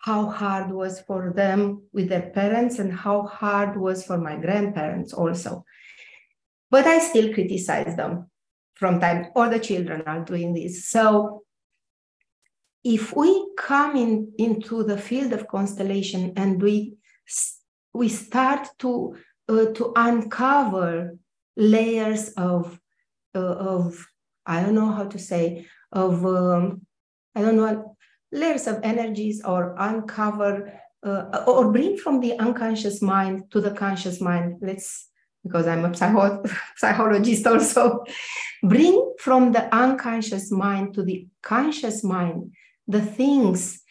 how 0.04 0.30
hard 0.30 0.70
was 0.70 1.00
for 1.00 1.32
them 1.34 1.82
with 1.94 2.10
their 2.10 2.30
parents 2.32 2.78
and 2.78 2.92
how 2.92 3.24
hard 3.24 3.78
was 3.78 4.06
for 4.06 4.18
my 4.18 4.36
grandparents 4.36 5.14
also. 5.14 5.64
But 6.70 6.86
I 6.86 7.00
still 7.00 7.34
criticize 7.34 7.96
them 7.96 8.30
from 8.74 9.00
time, 9.00 9.28
all 9.34 9.50
the 9.50 9.60
children 9.60 10.04
are 10.06 10.26
doing 10.26 10.54
this. 10.54 10.90
So 10.90 11.44
if 12.84 13.16
we 13.16 13.48
come 13.58 13.96
in 13.96 14.34
into 14.38 14.84
the 14.84 14.98
field 14.98 15.32
of 15.32 15.48
constellation 15.48 16.34
and 16.36 16.62
we 16.62 16.96
we 17.94 18.10
start 18.10 18.68
to 18.80 19.16
uh, 19.48 19.68
to 19.68 19.94
uncover 19.96 21.18
layers 21.56 22.30
of 22.36 22.78
uh, 23.36 23.40
of 23.40 24.06
I 24.46 24.64
don't 24.64 24.76
know 24.76 24.92
how 24.92 25.06
to 25.06 25.18
say 25.18 25.66
of 25.94 26.26
um, 26.26 26.82
I 27.36 27.42
don't 27.42 27.56
know 27.56 27.93
layers 28.34 28.68
of 28.68 28.80
energies 28.84 29.42
or 29.46 29.76
uncover 29.78 30.74
uh, 31.06 31.44
or 31.48 31.72
bring 31.72 31.98
from 31.98 32.20
the 32.20 32.38
unconscious 32.40 33.02
mind 33.02 33.52
to 33.52 33.62
the 33.62 33.72
conscious 33.72 34.20
mind. 34.20 34.58
Let's 34.62 35.10
because 35.44 35.68
I'm 35.68 35.86
a 35.86 35.94
psycho- 35.94 36.44
psychologist 36.78 37.46
also 37.46 38.04
bring 38.64 39.14
from 39.20 39.52
the 39.52 39.74
unconscious 39.76 40.52
mind 40.52 40.94
to 40.96 41.04
the 41.04 41.28
conscious 41.42 42.04
mind 42.04 42.54
the 42.88 43.02
things, 43.02 43.82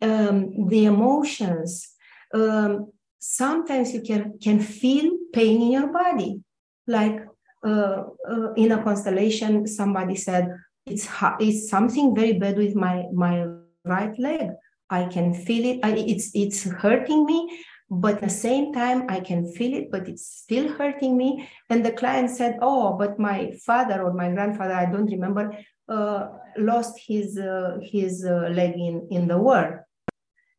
um, 0.00 0.68
the 0.68 0.86
emotions. 0.86 1.88
Um, 2.32 2.92
sometimes 3.18 3.92
you 3.92 4.02
can, 4.02 4.38
can 4.42 4.60
feel 4.60 5.16
pain 5.32 5.62
in 5.62 5.72
your 5.72 5.92
body. 5.92 6.40
Like 6.86 7.20
uh, 7.64 8.04
uh, 8.30 8.52
in 8.54 8.72
a 8.72 8.82
constellation, 8.82 9.66
somebody 9.66 10.16
said, 10.16 10.56
it's, 10.86 11.08
it's 11.40 11.68
something 11.68 12.14
very 12.14 12.38
bad 12.38 12.56
with 12.56 12.74
my, 12.74 13.04
my 13.12 13.46
right 13.88 14.16
leg. 14.18 14.50
I 14.90 15.04
can 15.04 15.34
feel 15.34 15.64
it. 15.64 15.80
I, 15.82 15.90
it's, 15.92 16.30
it's 16.34 16.64
hurting 16.64 17.24
me, 17.24 17.60
but 17.90 18.16
at 18.16 18.20
the 18.22 18.30
same 18.30 18.72
time, 18.72 19.04
I 19.08 19.20
can 19.20 19.50
feel 19.52 19.74
it, 19.74 19.90
but 19.90 20.08
it's 20.08 20.26
still 20.26 20.72
hurting 20.72 21.16
me. 21.16 21.48
And 21.68 21.84
the 21.84 21.92
client 21.92 22.30
said, 22.30 22.58
Oh, 22.62 22.96
but 22.96 23.18
my 23.18 23.52
father 23.64 24.02
or 24.02 24.12
my 24.12 24.30
grandfather, 24.30 24.74
I 24.74 24.86
don't 24.86 25.10
remember, 25.10 25.56
uh, 25.88 26.28
lost 26.58 26.98
his 27.06 27.38
uh, 27.38 27.78
his 27.82 28.24
uh, 28.24 28.48
leg 28.50 28.74
in 28.74 29.08
in 29.10 29.26
the 29.26 29.38
war. 29.38 29.86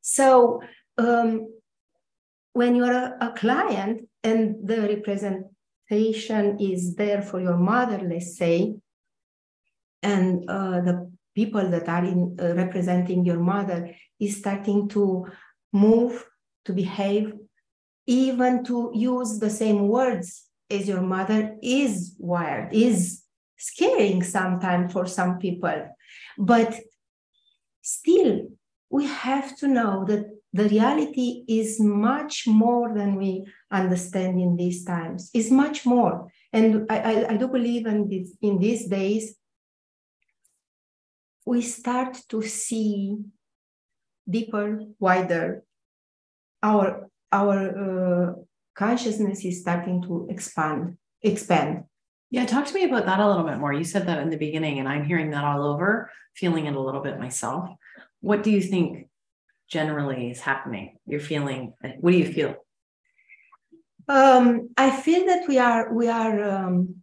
So 0.02 0.62
um, 0.98 1.54
when 2.54 2.76
you're 2.76 2.92
a, 2.92 3.16
a, 3.22 3.32
client 3.34 4.10
and 4.24 4.68
the 4.68 4.82
representation 4.82 6.60
is 6.60 6.96
there 6.96 7.22
for 7.22 7.40
your 7.40 7.58
mother, 7.58 8.00
let's 8.00 8.38
say, 8.38 8.76
and 10.02 10.50
uh, 10.50 10.82
the 10.82 11.12
people 11.42 11.66
that 11.76 11.88
are 11.96 12.06
in, 12.14 12.20
uh, 12.44 12.54
representing 12.64 13.20
your 13.30 13.42
mother 13.54 13.80
is 14.26 14.34
starting 14.42 14.80
to 14.96 15.04
move, 15.86 16.14
to 16.66 16.72
behave, 16.84 17.26
even 18.26 18.52
to 18.70 18.78
use 19.12 19.32
the 19.40 19.54
same 19.62 19.80
words 19.98 20.28
as 20.76 20.88
your 20.92 21.04
mother 21.16 21.42
is 21.62 21.92
wired, 22.32 22.68
is 22.88 23.24
scaring 23.72 24.20
sometimes 24.38 24.92
for 24.96 25.06
some 25.18 25.34
people. 25.46 25.80
But 26.38 26.70
still, 27.82 28.36
we 28.90 29.04
have 29.06 29.48
to 29.60 29.68
know 29.78 29.94
that 30.10 30.24
the 30.60 30.68
reality 30.76 31.30
is 31.48 31.80
much 31.80 32.36
more 32.48 32.88
than 32.98 33.10
we 33.22 33.32
understand 33.82 34.34
in 34.46 34.52
these 34.62 34.80
times. 34.94 35.30
It's 35.38 35.52
much 35.52 35.86
more. 35.86 36.14
And 36.52 36.68
I, 36.90 36.98
I, 37.12 37.14
I 37.34 37.36
do 37.38 37.48
believe 37.48 37.86
in, 37.94 38.00
this, 38.12 38.28
in 38.42 38.58
these 38.66 38.84
days, 38.88 39.24
we 41.50 41.64
start 41.64 42.14
to 42.30 42.44
see 42.44 43.18
deeper, 44.30 44.82
wider. 45.00 45.64
Our, 46.62 47.10
our 47.32 47.58
uh, 47.86 48.34
consciousness 48.76 49.44
is 49.44 49.62
starting 49.62 50.04
to 50.04 50.28
expand, 50.30 50.98
expand. 51.24 51.86
Yeah, 52.30 52.46
talk 52.46 52.68
to 52.68 52.74
me 52.76 52.84
about 52.84 53.08
that 53.08 53.20
a 53.20 53.28
little 53.28 53.48
bit 53.50 53.58
more. 53.58 53.74
You 53.74 53.84
said 53.84 54.06
that 54.06 54.20
in 54.20 54.30
the 54.30 54.38
beginning, 54.38 54.78
and 54.78 54.88
I'm 54.88 55.06
hearing 55.06 55.32
that 55.32 55.44
all 55.44 55.64
over, 55.66 56.12
feeling 56.36 56.68
it 56.68 56.76
a 56.76 56.80
little 56.80 57.02
bit 57.02 57.18
myself. 57.18 57.68
What 58.22 58.44
do 58.44 58.52
you 58.52 58.62
think 58.62 59.08
generally 59.68 60.30
is 60.30 60.42
happening? 60.42 61.00
You're 61.08 61.28
feeling. 61.32 61.74
What 62.00 62.12
do 62.12 62.18
you 62.18 62.32
feel? 62.32 62.54
Um, 64.08 64.70
I 64.78 64.92
feel 64.92 65.26
that 65.26 65.48
we 65.48 65.58
are 65.58 65.92
we 65.92 66.08
are 66.10 66.38
um, 66.44 67.02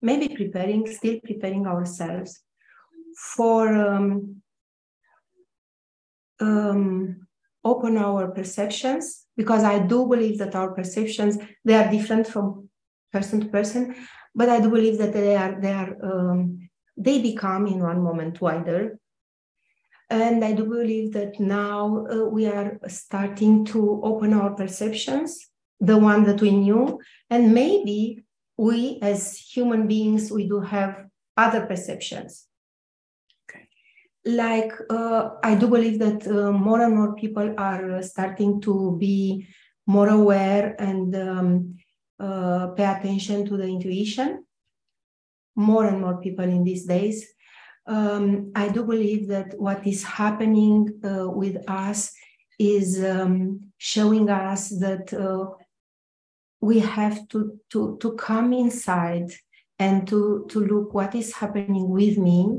maybe 0.00 0.28
preparing, 0.34 0.90
still 0.90 1.20
preparing 1.20 1.66
ourselves 1.66 2.45
for 3.16 3.74
um, 3.74 4.42
um, 6.40 7.26
open 7.64 7.96
our 7.96 8.28
perceptions 8.28 9.26
because 9.36 9.64
I 9.64 9.78
do 9.78 10.06
believe 10.06 10.38
that 10.38 10.54
our 10.54 10.72
perceptions 10.72 11.38
they 11.64 11.74
are 11.74 11.90
different 11.90 12.26
from 12.26 12.68
person 13.12 13.40
to 13.40 13.48
person, 13.48 13.96
but 14.34 14.48
I 14.48 14.60
do 14.60 14.70
believe 14.70 14.98
that 14.98 15.12
they 15.12 15.34
are 15.34 15.58
they 15.60 15.72
are 15.72 15.96
um, 16.02 16.68
they 16.96 17.20
become 17.20 17.66
in 17.66 17.80
one 17.80 18.02
moment 18.02 18.40
wider. 18.40 18.98
And 20.08 20.44
I 20.44 20.52
do 20.52 20.66
believe 20.66 21.14
that 21.14 21.40
now 21.40 22.06
uh, 22.06 22.26
we 22.26 22.46
are 22.46 22.78
starting 22.86 23.64
to 23.66 24.00
open 24.04 24.32
our 24.34 24.54
perceptions, 24.54 25.48
the 25.80 25.98
one 25.98 26.22
that 26.24 26.40
we 26.40 26.52
knew, 26.52 27.00
and 27.28 27.52
maybe 27.52 28.22
we 28.56 29.00
as 29.02 29.36
human 29.36 29.88
beings 29.88 30.30
we 30.30 30.46
do 30.48 30.60
have 30.60 31.06
other 31.36 31.66
perceptions. 31.66 32.46
Like 34.26 34.72
uh, 34.90 35.30
I 35.42 35.54
do 35.54 35.68
believe 35.68 36.00
that 36.00 36.26
uh, 36.26 36.50
more 36.50 36.82
and 36.82 36.96
more 36.96 37.14
people 37.14 37.54
are 37.56 38.02
starting 38.02 38.60
to 38.62 38.96
be 38.98 39.46
more 39.86 40.08
aware 40.08 40.74
and 40.80 41.14
um, 41.14 41.76
uh, 42.18 42.68
pay 42.68 42.84
attention 42.86 43.46
to 43.46 43.56
the 43.56 43.64
intuition. 43.64 44.44
More 45.54 45.86
and 45.86 46.00
more 46.00 46.20
people 46.20 46.44
in 46.44 46.64
these 46.64 46.84
days. 46.86 47.24
Um, 47.86 48.50
I 48.56 48.68
do 48.68 48.84
believe 48.84 49.28
that 49.28 49.54
what 49.58 49.86
is 49.86 50.02
happening 50.02 51.00
uh, 51.04 51.30
with 51.30 51.56
us 51.70 52.12
is 52.58 53.02
um, 53.04 53.70
showing 53.78 54.28
us 54.28 54.70
that 54.80 55.14
uh, 55.14 55.50
we 56.60 56.80
have 56.80 57.28
to, 57.28 57.60
to, 57.70 57.96
to 58.00 58.12
come 58.14 58.52
inside 58.52 59.30
and 59.78 60.08
to, 60.08 60.46
to 60.50 60.64
look 60.64 60.94
what 60.94 61.14
is 61.14 61.32
happening 61.34 61.88
with 61.88 62.18
me 62.18 62.58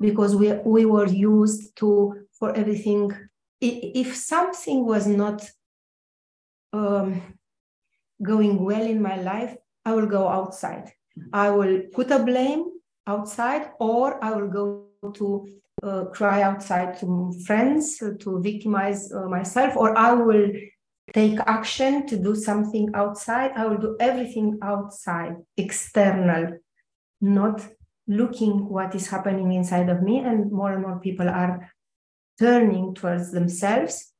because 0.00 0.36
we, 0.36 0.52
we 0.64 0.84
were 0.84 1.06
used 1.06 1.76
to 1.76 2.26
for 2.38 2.54
everything 2.54 3.10
if 3.60 4.14
something 4.16 4.84
was 4.84 5.06
not 5.06 5.48
um, 6.72 7.22
going 8.22 8.62
well 8.62 8.82
in 8.82 9.00
my 9.00 9.16
life, 9.16 9.56
I 9.84 9.94
will 9.94 10.06
go 10.06 10.28
outside. 10.28 10.92
I 11.32 11.50
will 11.50 11.82
put 11.92 12.10
a 12.10 12.18
blame 12.18 12.64
outside, 13.06 13.70
or 13.78 14.22
I 14.22 14.32
will 14.32 14.48
go 14.48 15.12
to 15.14 15.48
uh, 15.82 16.04
cry 16.06 16.42
outside 16.42 16.98
to 17.00 17.32
friends 17.46 17.98
to 17.98 18.40
victimize 18.40 19.12
uh, 19.12 19.26
myself, 19.28 19.76
or 19.76 19.96
I 19.96 20.12
will 20.12 20.52
take 21.14 21.38
action 21.46 22.06
to 22.08 22.16
do 22.18 22.34
something 22.34 22.90
outside. 22.94 23.52
I 23.56 23.66
will 23.66 23.78
do 23.78 23.96
everything 24.00 24.58
outside, 24.62 25.36
external, 25.56 26.58
not 27.20 27.66
looking 28.08 28.68
what 28.68 28.94
is 28.94 29.08
happening 29.08 29.52
inside 29.52 29.88
of 29.88 30.02
me. 30.02 30.18
And 30.18 30.50
more 30.50 30.72
and 30.72 30.82
more 30.82 30.98
people 31.00 31.28
are 31.28 31.70
turning 32.38 32.94
towards 32.94 33.32
themselves 33.32 34.12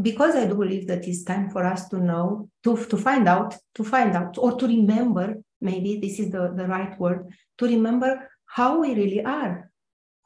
because 0.00 0.36
I 0.36 0.46
do 0.46 0.54
believe 0.54 0.86
that 0.88 1.06
it's 1.06 1.24
time 1.24 1.50
for 1.50 1.64
us 1.64 1.88
to 1.88 1.98
know, 1.98 2.50
to, 2.64 2.76
to 2.76 2.96
find 2.96 3.28
out, 3.28 3.56
to 3.74 3.84
find 3.84 4.14
out, 4.14 4.36
or 4.38 4.58
to 4.58 4.66
remember, 4.66 5.36
maybe 5.60 5.98
this 6.00 6.18
is 6.18 6.30
the, 6.30 6.52
the 6.54 6.66
right 6.66 6.98
word, 7.00 7.28
to 7.58 7.66
remember 7.66 8.30
how 8.46 8.80
we 8.80 8.94
really 8.94 9.24
are, 9.24 9.70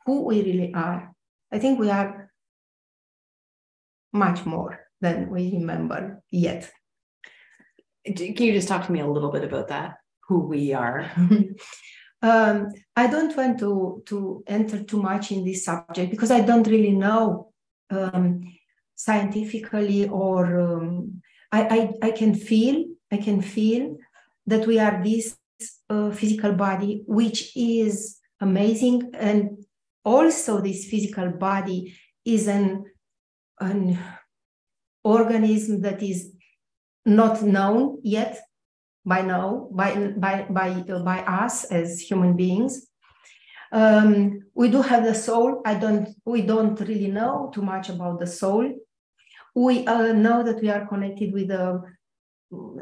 who 0.05 0.23
we 0.25 0.43
really 0.43 0.75
are. 0.75 1.13
I 1.51 1.59
think 1.59 1.79
we 1.79 1.91
are 1.91 2.31
much 4.13 4.45
more 4.45 4.81
than 5.01 5.31
we 5.31 5.53
remember 5.53 6.23
yet. 6.31 6.71
Can 8.05 8.37
you 8.37 8.53
just 8.53 8.69
talk 8.69 8.87
to 8.87 8.93
me 8.93 9.01
a 9.01 9.07
little 9.07 9.31
bit 9.31 9.45
about 9.45 9.69
that? 9.69 9.97
Who 10.29 10.47
we 10.47 10.73
are? 10.73 11.11
um, 12.23 12.69
I 12.97 13.07
don't 13.09 13.37
want 13.37 13.59
to, 13.59 14.03
to 14.07 14.45
enter 14.47 14.83
too 14.83 15.03
much 15.03 15.33
in 15.33 15.45
this 15.45 15.65
subject 15.65 16.11
because 16.11 16.31
I 16.31 16.41
don't 16.41 16.67
really 16.67 16.93
know. 16.93 17.53
Um, 17.91 18.43
scientifically 19.03 20.09
or 20.09 20.61
um, 20.61 21.21
I, 21.51 21.61
I, 22.03 22.09
I 22.09 22.11
can 22.13 22.35
feel 22.35 22.85
I 23.11 23.17
can 23.17 23.43
feel 23.43 23.97
that 24.47 24.67
we 24.67 24.79
are 24.79 25.03
this 25.03 25.37
uh, 25.91 26.11
physical 26.11 26.53
body 26.53 27.03
which 27.07 27.57
is 27.57 28.19
amazing. 28.41 29.11
And 29.15 29.65
also, 30.05 30.61
this 30.61 30.87
physical 30.87 31.31
body 31.31 31.95
is 32.25 32.49
an, 32.49 32.85
an 33.61 33.99
organism 35.05 35.83
that 35.83 36.03
is 36.03 36.33
not 37.05 37.43
known 37.43 37.99
yet 38.03 38.41
by 39.05 39.23
now 39.23 39.69
by 39.73 40.13
by 40.17 40.47
by 40.49 40.71
uh, 40.71 41.03
by 41.03 41.21
us 41.23 41.65
as 41.65 42.01
human 42.01 42.37
beings. 42.37 42.87
Um, 43.73 44.43
we 44.55 44.69
do 44.69 44.83
have 44.83 45.05
the 45.05 45.15
soul. 45.15 45.63
I 45.65 45.75
don't 45.75 46.09
we 46.25 46.43
don't 46.43 46.79
really 46.81 47.09
know 47.09 47.51
too 47.55 47.63
much 47.63 47.89
about 47.89 48.21
the 48.21 48.27
soul. 48.27 48.73
We 49.55 49.87
uh, 49.87 50.13
know 50.13 50.43
that 50.43 50.61
we 50.63 50.71
are 50.71 50.87
connected 50.87 51.33
with 51.33 51.51
uh, 51.51 51.79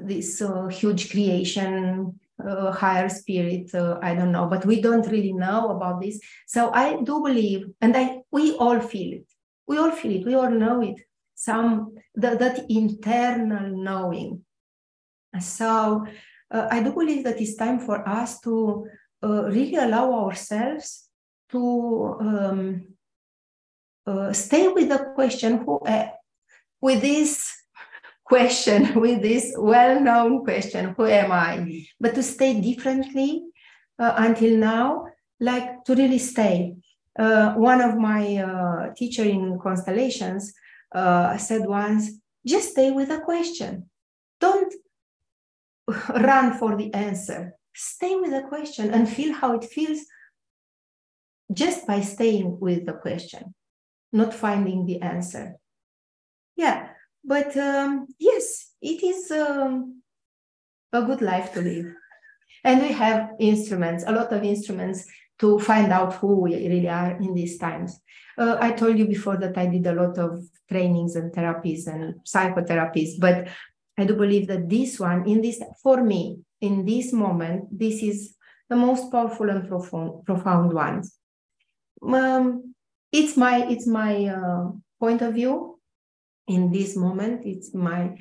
this 0.02 0.42
uh, 0.42 0.66
huge 0.66 1.10
creation 1.10 2.18
uh, 2.46 2.72
higher 2.72 3.08
spirit 3.08 3.74
uh, 3.74 3.98
i 4.02 4.14
don't 4.14 4.32
know 4.32 4.46
but 4.46 4.64
we 4.64 4.80
don't 4.80 5.06
really 5.08 5.32
know 5.32 5.70
about 5.70 6.00
this. 6.00 6.18
So 6.46 6.70
i 6.72 7.00
do 7.02 7.22
believe 7.22 7.66
and 7.80 7.96
i 7.96 8.22
we 8.30 8.52
all 8.56 8.80
feel 8.80 9.12
it. 9.12 9.26
We 9.66 9.78
all 9.78 9.92
feel 9.92 10.20
it. 10.20 10.26
We 10.26 10.34
all 10.34 10.50
know 10.50 10.82
it. 10.82 11.00
Some 11.34 11.94
the, 12.14 12.36
that 12.36 12.66
internal 12.68 13.70
knowing 13.70 14.44
so 15.38 16.06
uh, 16.50 16.66
I 16.70 16.82
do 16.82 16.92
believe 16.92 17.24
that 17.24 17.40
it's 17.40 17.54
time 17.54 17.78
for 17.78 18.06
us 18.08 18.40
to 18.40 18.86
uh, 19.22 19.44
really 19.44 19.76
allow 19.76 20.24
ourselves 20.24 21.08
to 21.50 22.16
um, 22.20 22.86
uh, 24.06 24.32
stay 24.32 24.68
with 24.68 24.88
the 24.88 24.98
question 25.14 25.58
who, 25.58 25.78
uh, 25.80 26.08
with 26.80 27.00
this 27.00 27.52
question, 28.24 28.94
with 29.00 29.22
this 29.22 29.54
well-known 29.56 30.44
question, 30.44 30.94
who 30.96 31.06
am 31.06 31.30
I? 31.32 31.84
But 32.00 32.14
to 32.14 32.22
stay 32.22 32.60
differently 32.60 33.44
uh, 33.98 34.14
until 34.16 34.56
now, 34.56 35.06
like 35.38 35.84
to 35.84 35.94
really 35.94 36.18
stay. 36.18 36.76
Uh, 37.18 37.54
one 37.54 37.80
of 37.80 37.98
my 37.98 38.92
teacher 38.96 39.24
in 39.24 39.58
constellations 39.62 40.52
said 40.92 41.66
once, 41.66 42.10
just 42.46 42.70
stay 42.70 42.90
with 42.90 43.08
the 43.08 43.20
question. 43.20 43.90
Don't 44.40 44.72
run 46.08 46.58
for 46.58 46.76
the 46.76 46.92
answer. 46.94 47.54
Stay 47.74 48.16
with 48.16 48.30
the 48.30 48.42
question 48.42 48.92
and 48.92 49.08
feel 49.08 49.32
how 49.32 49.54
it 49.54 49.64
feels 49.64 50.00
just 51.52 51.86
by 51.86 52.00
staying 52.00 52.58
with 52.60 52.86
the 52.86 52.92
question, 52.92 53.54
not 54.12 54.34
finding 54.34 54.86
the 54.86 55.00
answer. 55.00 55.56
Yeah, 56.56 56.88
but 57.24 57.56
um, 57.56 58.06
yes, 58.18 58.72
it 58.80 59.02
is 59.02 59.30
um, 59.30 60.02
a 60.92 61.02
good 61.02 61.22
life 61.22 61.52
to 61.54 61.60
live. 61.60 61.94
And 62.64 62.82
we 62.82 62.88
have 62.88 63.30
instruments, 63.38 64.04
a 64.06 64.12
lot 64.12 64.32
of 64.32 64.44
instruments 64.44 65.06
to 65.38 65.58
find 65.58 65.92
out 65.92 66.14
who 66.14 66.40
we 66.40 66.54
really 66.54 66.88
are 66.88 67.16
in 67.16 67.34
these 67.34 67.58
times. 67.58 67.98
Uh, 68.36 68.58
I 68.60 68.72
told 68.72 68.98
you 68.98 69.06
before 69.06 69.36
that 69.38 69.56
I 69.56 69.66
did 69.66 69.86
a 69.86 69.94
lot 69.94 70.18
of 70.18 70.44
trainings 70.70 71.16
and 71.16 71.32
therapies 71.32 71.86
and 71.86 72.14
psychotherapies, 72.26 73.18
but 73.18 73.48
I 74.00 74.04
do 74.06 74.14
believe 74.14 74.46
that 74.48 74.68
this 74.68 74.98
one, 74.98 75.28
in 75.28 75.40
this, 75.42 75.62
for 75.82 76.02
me, 76.02 76.40
in 76.60 76.84
this 76.84 77.12
moment, 77.12 77.66
this 77.76 78.02
is 78.02 78.34
the 78.68 78.76
most 78.76 79.10
powerful 79.10 79.50
and 79.50 79.68
profound, 79.68 80.24
profound 80.24 80.72
one. 80.72 81.02
Um, 82.02 82.74
it's 83.12 83.36
my 83.36 83.66
it's 83.66 83.86
my 83.86 84.26
uh, 84.26 84.70
point 84.98 85.20
of 85.20 85.34
view 85.34 85.80
in 86.46 86.70
this 86.70 86.96
moment. 86.96 87.42
It's 87.44 87.74
my 87.74 88.16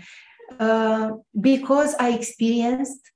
uh, 0.59 1.11
because 1.39 1.95
I 1.99 2.09
experienced 2.09 3.11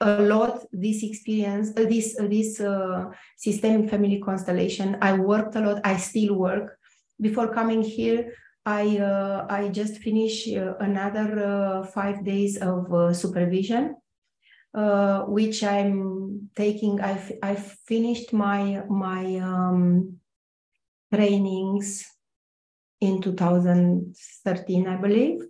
a 0.00 0.22
lot 0.22 0.64
this 0.72 1.02
experience, 1.02 1.70
uh, 1.76 1.84
this 1.84 2.18
uh, 2.18 2.26
this 2.26 2.60
uh, 2.60 3.06
systemic 3.36 3.90
family 3.90 4.20
constellation. 4.20 4.96
I 5.00 5.14
worked 5.14 5.56
a 5.56 5.60
lot. 5.60 5.80
I 5.84 5.96
still 5.96 6.34
work. 6.34 6.76
Before 7.20 7.52
coming 7.52 7.82
here, 7.82 8.32
I 8.68 8.98
uh, 8.98 9.46
I 9.48 9.68
just 9.68 9.96
finished 10.02 10.46
uh, 10.54 10.74
another 10.78 11.28
uh, 11.40 11.86
five 11.86 12.22
days 12.22 12.58
of 12.58 12.92
uh, 12.92 13.14
supervision, 13.14 13.96
which 15.26 15.64
I'm 15.64 16.50
taking. 16.54 17.00
I've 17.00 17.32
I've 17.42 17.66
finished 17.88 18.34
my 18.34 18.82
my 18.90 19.36
um, 19.36 20.18
trainings 21.10 22.04
in 23.00 23.22
2013, 23.22 24.86
I 24.86 24.96
believe, 24.96 25.40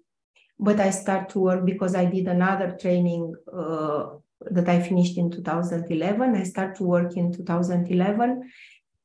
but 0.61 0.78
I 0.78 0.90
start 0.90 1.31
to 1.31 1.40
work 1.40 1.64
because 1.64 1.96
I 1.96 2.04
did 2.04 2.28
another 2.28 2.76
training 2.81 3.35
that 3.50 4.68
I 4.68 4.81
finished 4.81 5.18
in 5.18 5.33
2011. 5.33 6.37
I 6.37 6.44
start 6.44 6.76
to 6.76 6.85
work 6.85 7.16
in 7.16 7.33
2011, 7.33 8.48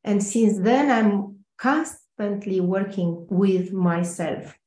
and 0.04 0.24
since 0.24 0.60
then 0.60 0.92
I'm 0.92 1.40
constantly 1.58 2.03
constantly 2.24 2.62
working 2.62 3.28
with 3.30 3.74
myself 3.74 4.58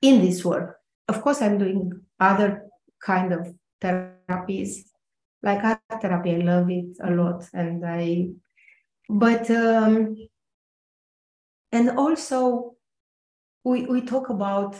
in 0.00 0.20
this 0.20 0.44
work. 0.44 0.78
Of 1.08 1.22
course, 1.22 1.42
I'm 1.42 1.58
doing 1.58 1.92
other 2.18 2.64
kind 3.04 3.32
of 3.32 3.54
therapies, 3.80 4.88
like 5.42 5.62
art 5.64 5.80
therapy. 6.00 6.34
I 6.34 6.38
love 6.38 6.70
it 6.70 6.96
a 7.02 7.10
lot, 7.10 7.44
and 7.52 7.84
I, 7.84 8.30
but 9.08 9.50
um, 9.50 10.16
and 11.70 11.90
also 11.90 12.74
we 13.64 13.86
we 13.86 14.00
talk 14.02 14.30
about 14.30 14.76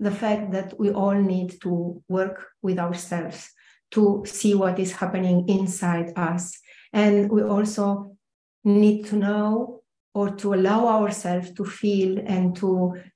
the 0.00 0.10
fact 0.10 0.52
that 0.52 0.78
we 0.78 0.90
all 0.90 1.14
need 1.14 1.60
to 1.62 2.02
work 2.08 2.46
with 2.62 2.78
ourselves 2.78 3.50
to 3.90 4.22
see 4.26 4.54
what 4.54 4.78
is 4.78 4.92
happening 4.92 5.48
inside 5.48 6.12
us 6.14 6.60
and 6.92 7.30
we 7.30 7.42
also 7.42 8.16
need 8.64 9.06
to 9.06 9.16
know 9.16 9.77
or 10.18 10.30
to 10.30 10.52
allow 10.52 10.80
ourselves 10.88 11.52
to 11.52 11.64
feel 11.64 12.18
and 12.26 12.56
to 12.56 12.70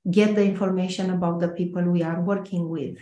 get 0.09 0.35
the 0.35 0.45
information 0.53 1.09
about 1.09 1.41
the 1.41 1.49
people 1.49 1.83
we 1.83 2.01
are 2.01 2.21
working 2.21 2.69
with. 2.69 2.95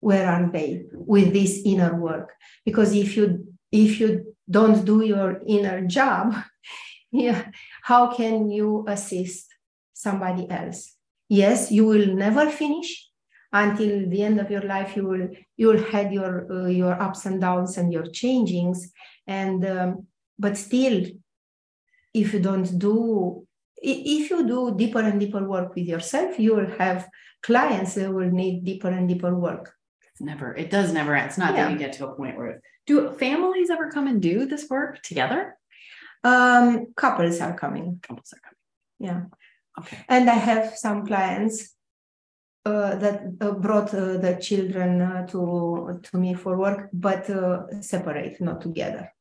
Where 0.00 0.26
are 0.34 0.50
they 0.50 0.84
with 0.92 1.34
this 1.34 1.60
inner 1.66 1.94
work? 1.94 2.28
Because 2.64 2.94
if 2.94 3.18
you 3.18 3.54
if 3.70 4.00
you 4.00 4.34
don't 4.56 4.80
do 4.86 5.04
your 5.04 5.42
inner 5.46 5.78
job 5.86 6.34
yeah 7.24 7.40
how 7.82 8.02
can 8.18 8.50
you 8.50 8.84
assist 8.88 9.46
somebody 9.92 10.44
else? 10.50 10.80
Yes 11.28 11.70
you 11.70 11.84
will 11.84 12.08
never 12.26 12.48
finish. 12.50 12.90
Until 13.52 14.10
the 14.10 14.22
end 14.28 14.40
of 14.40 14.50
your 14.50 14.66
life 14.74 14.96
you 14.96 15.04
will 15.10 15.28
you 15.58 15.66
will 15.68 15.84
have 15.94 16.08
your 16.18 16.32
uh, 16.54 16.70
your 16.80 16.94
ups 17.06 17.26
and 17.26 17.38
downs 17.46 17.76
and 17.78 17.92
your 17.92 18.06
changings. 18.20 18.78
And 19.26 19.60
um, 19.66 20.06
but 20.38 20.56
still 20.56 20.98
if 22.14 22.32
you 22.32 22.40
don't 22.40 22.78
do 22.78 23.46
if 23.76 24.30
you 24.30 24.46
do 24.46 24.74
deeper 24.76 25.00
and 25.00 25.20
deeper 25.20 25.46
work 25.46 25.74
with 25.74 25.84
yourself 25.84 26.38
you 26.38 26.54
will 26.54 26.70
have 26.78 27.08
clients 27.42 27.94
that 27.94 28.10
will 28.12 28.30
need 28.30 28.64
deeper 28.64 28.88
and 28.88 29.06
deeper 29.08 29.34
work. 29.34 29.74
It's 30.10 30.20
never 30.20 30.54
it 30.54 30.70
does 30.70 30.92
never 30.92 31.14
end. 31.14 31.26
it's 31.28 31.38
not 31.38 31.54
yeah. 31.54 31.64
that 31.64 31.72
you 31.72 31.78
get 31.78 31.92
to 31.94 32.06
a 32.08 32.14
point 32.14 32.36
where 32.38 32.62
do 32.86 33.12
families 33.12 33.70
ever 33.70 33.90
come 33.90 34.06
and 34.06 34.22
do 34.22 34.46
this 34.46 34.68
work 34.70 35.02
together? 35.02 35.56
Um 36.22 36.86
couples 36.96 37.40
are 37.40 37.56
coming. 37.58 38.00
Couples 38.02 38.32
are 38.34 38.42
coming. 38.46 38.64
Yeah. 39.08 39.22
Okay. 39.78 39.98
And 40.08 40.30
i 40.30 40.38
have 40.50 40.76
some 40.76 41.04
clients 41.04 41.74
uh, 42.64 42.94
that 42.96 43.20
uh, 43.40 43.52
brought 43.52 43.92
uh, 43.92 44.16
the 44.16 44.38
children 44.40 45.02
uh, 45.02 45.26
to 45.26 46.00
to 46.02 46.16
me 46.16 46.32
for 46.32 46.56
work 46.56 46.88
but 46.92 47.28
uh, 47.28 47.66
separate 47.82 48.40
not 48.40 48.62
together 48.62 49.12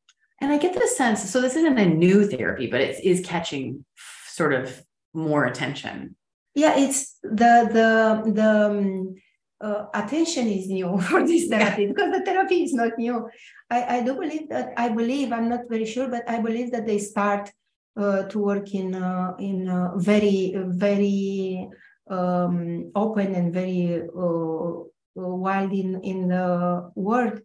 and 0.43 0.51
I 0.51 0.57
get 0.57 0.73
the 0.73 0.87
sense, 0.87 1.29
so 1.31 1.39
this 1.39 1.55
isn't 1.55 1.77
a 1.77 1.85
new 1.85 2.27
therapy, 2.27 2.67
but 2.67 2.81
it 2.81 3.01
is 3.01 3.25
catching 3.25 3.85
sort 4.27 4.53
of 4.53 4.83
more 5.13 5.45
attention. 5.45 6.17
Yeah, 6.53 6.77
it's 6.77 7.17
the 7.23 7.53
the 7.77 7.89
the 8.29 8.51
um, 8.69 9.15
uh, 9.61 9.85
attention 9.93 10.47
is 10.47 10.67
new 10.67 10.99
for 11.07 11.25
this 11.25 11.47
therapy 11.47 11.87
because 11.87 12.11
the 12.11 12.25
therapy 12.25 12.63
is 12.63 12.73
not 12.73 12.97
new. 12.97 13.29
I, 13.69 13.97
I 13.97 14.03
do 14.03 14.15
believe 14.15 14.49
that 14.49 14.73
I 14.75 14.89
believe 14.89 15.31
I'm 15.31 15.47
not 15.47 15.61
very 15.69 15.85
sure, 15.85 16.09
but 16.09 16.29
I 16.29 16.39
believe 16.41 16.73
that 16.73 16.85
they 16.85 16.99
start 16.99 17.49
uh, 17.95 18.23
to 18.23 18.37
work 18.37 18.73
in 18.73 18.95
uh, 18.95 19.35
in 19.39 19.71
very 19.95 20.55
very 20.57 21.69
um, 22.09 22.91
open 22.95 23.33
and 23.33 23.53
very 23.53 24.03
uh, 24.03 24.71
wild 25.15 25.71
in 25.71 26.01
in 26.03 26.27
the 26.27 26.91
world 26.95 27.39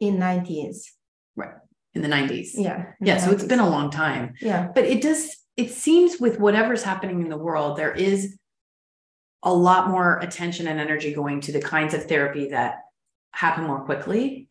in 0.00 0.18
90s. 0.18 0.84
Right 1.34 1.61
in 1.94 2.02
the 2.02 2.08
90s. 2.08 2.50
Yeah. 2.54 2.86
Yeah. 3.00 3.18
So 3.18 3.30
90s. 3.30 3.32
it's 3.34 3.44
been 3.44 3.60
a 3.60 3.68
long 3.68 3.90
time. 3.90 4.34
Yeah. 4.40 4.68
But 4.74 4.84
it 4.84 5.02
does, 5.02 5.36
it 5.56 5.70
seems 5.70 6.18
with 6.18 6.38
whatever's 6.40 6.82
happening 6.82 7.20
in 7.20 7.28
the 7.28 7.36
world, 7.36 7.76
there 7.76 7.92
is 7.92 8.36
a 9.42 9.52
lot 9.52 9.88
more 9.88 10.18
attention 10.18 10.68
and 10.68 10.80
energy 10.80 11.12
going 11.12 11.40
to 11.42 11.52
the 11.52 11.60
kinds 11.60 11.94
of 11.94 12.04
therapy 12.04 12.48
that 12.50 12.76
happen 13.32 13.64
more 13.64 13.84
quickly. 13.84 14.48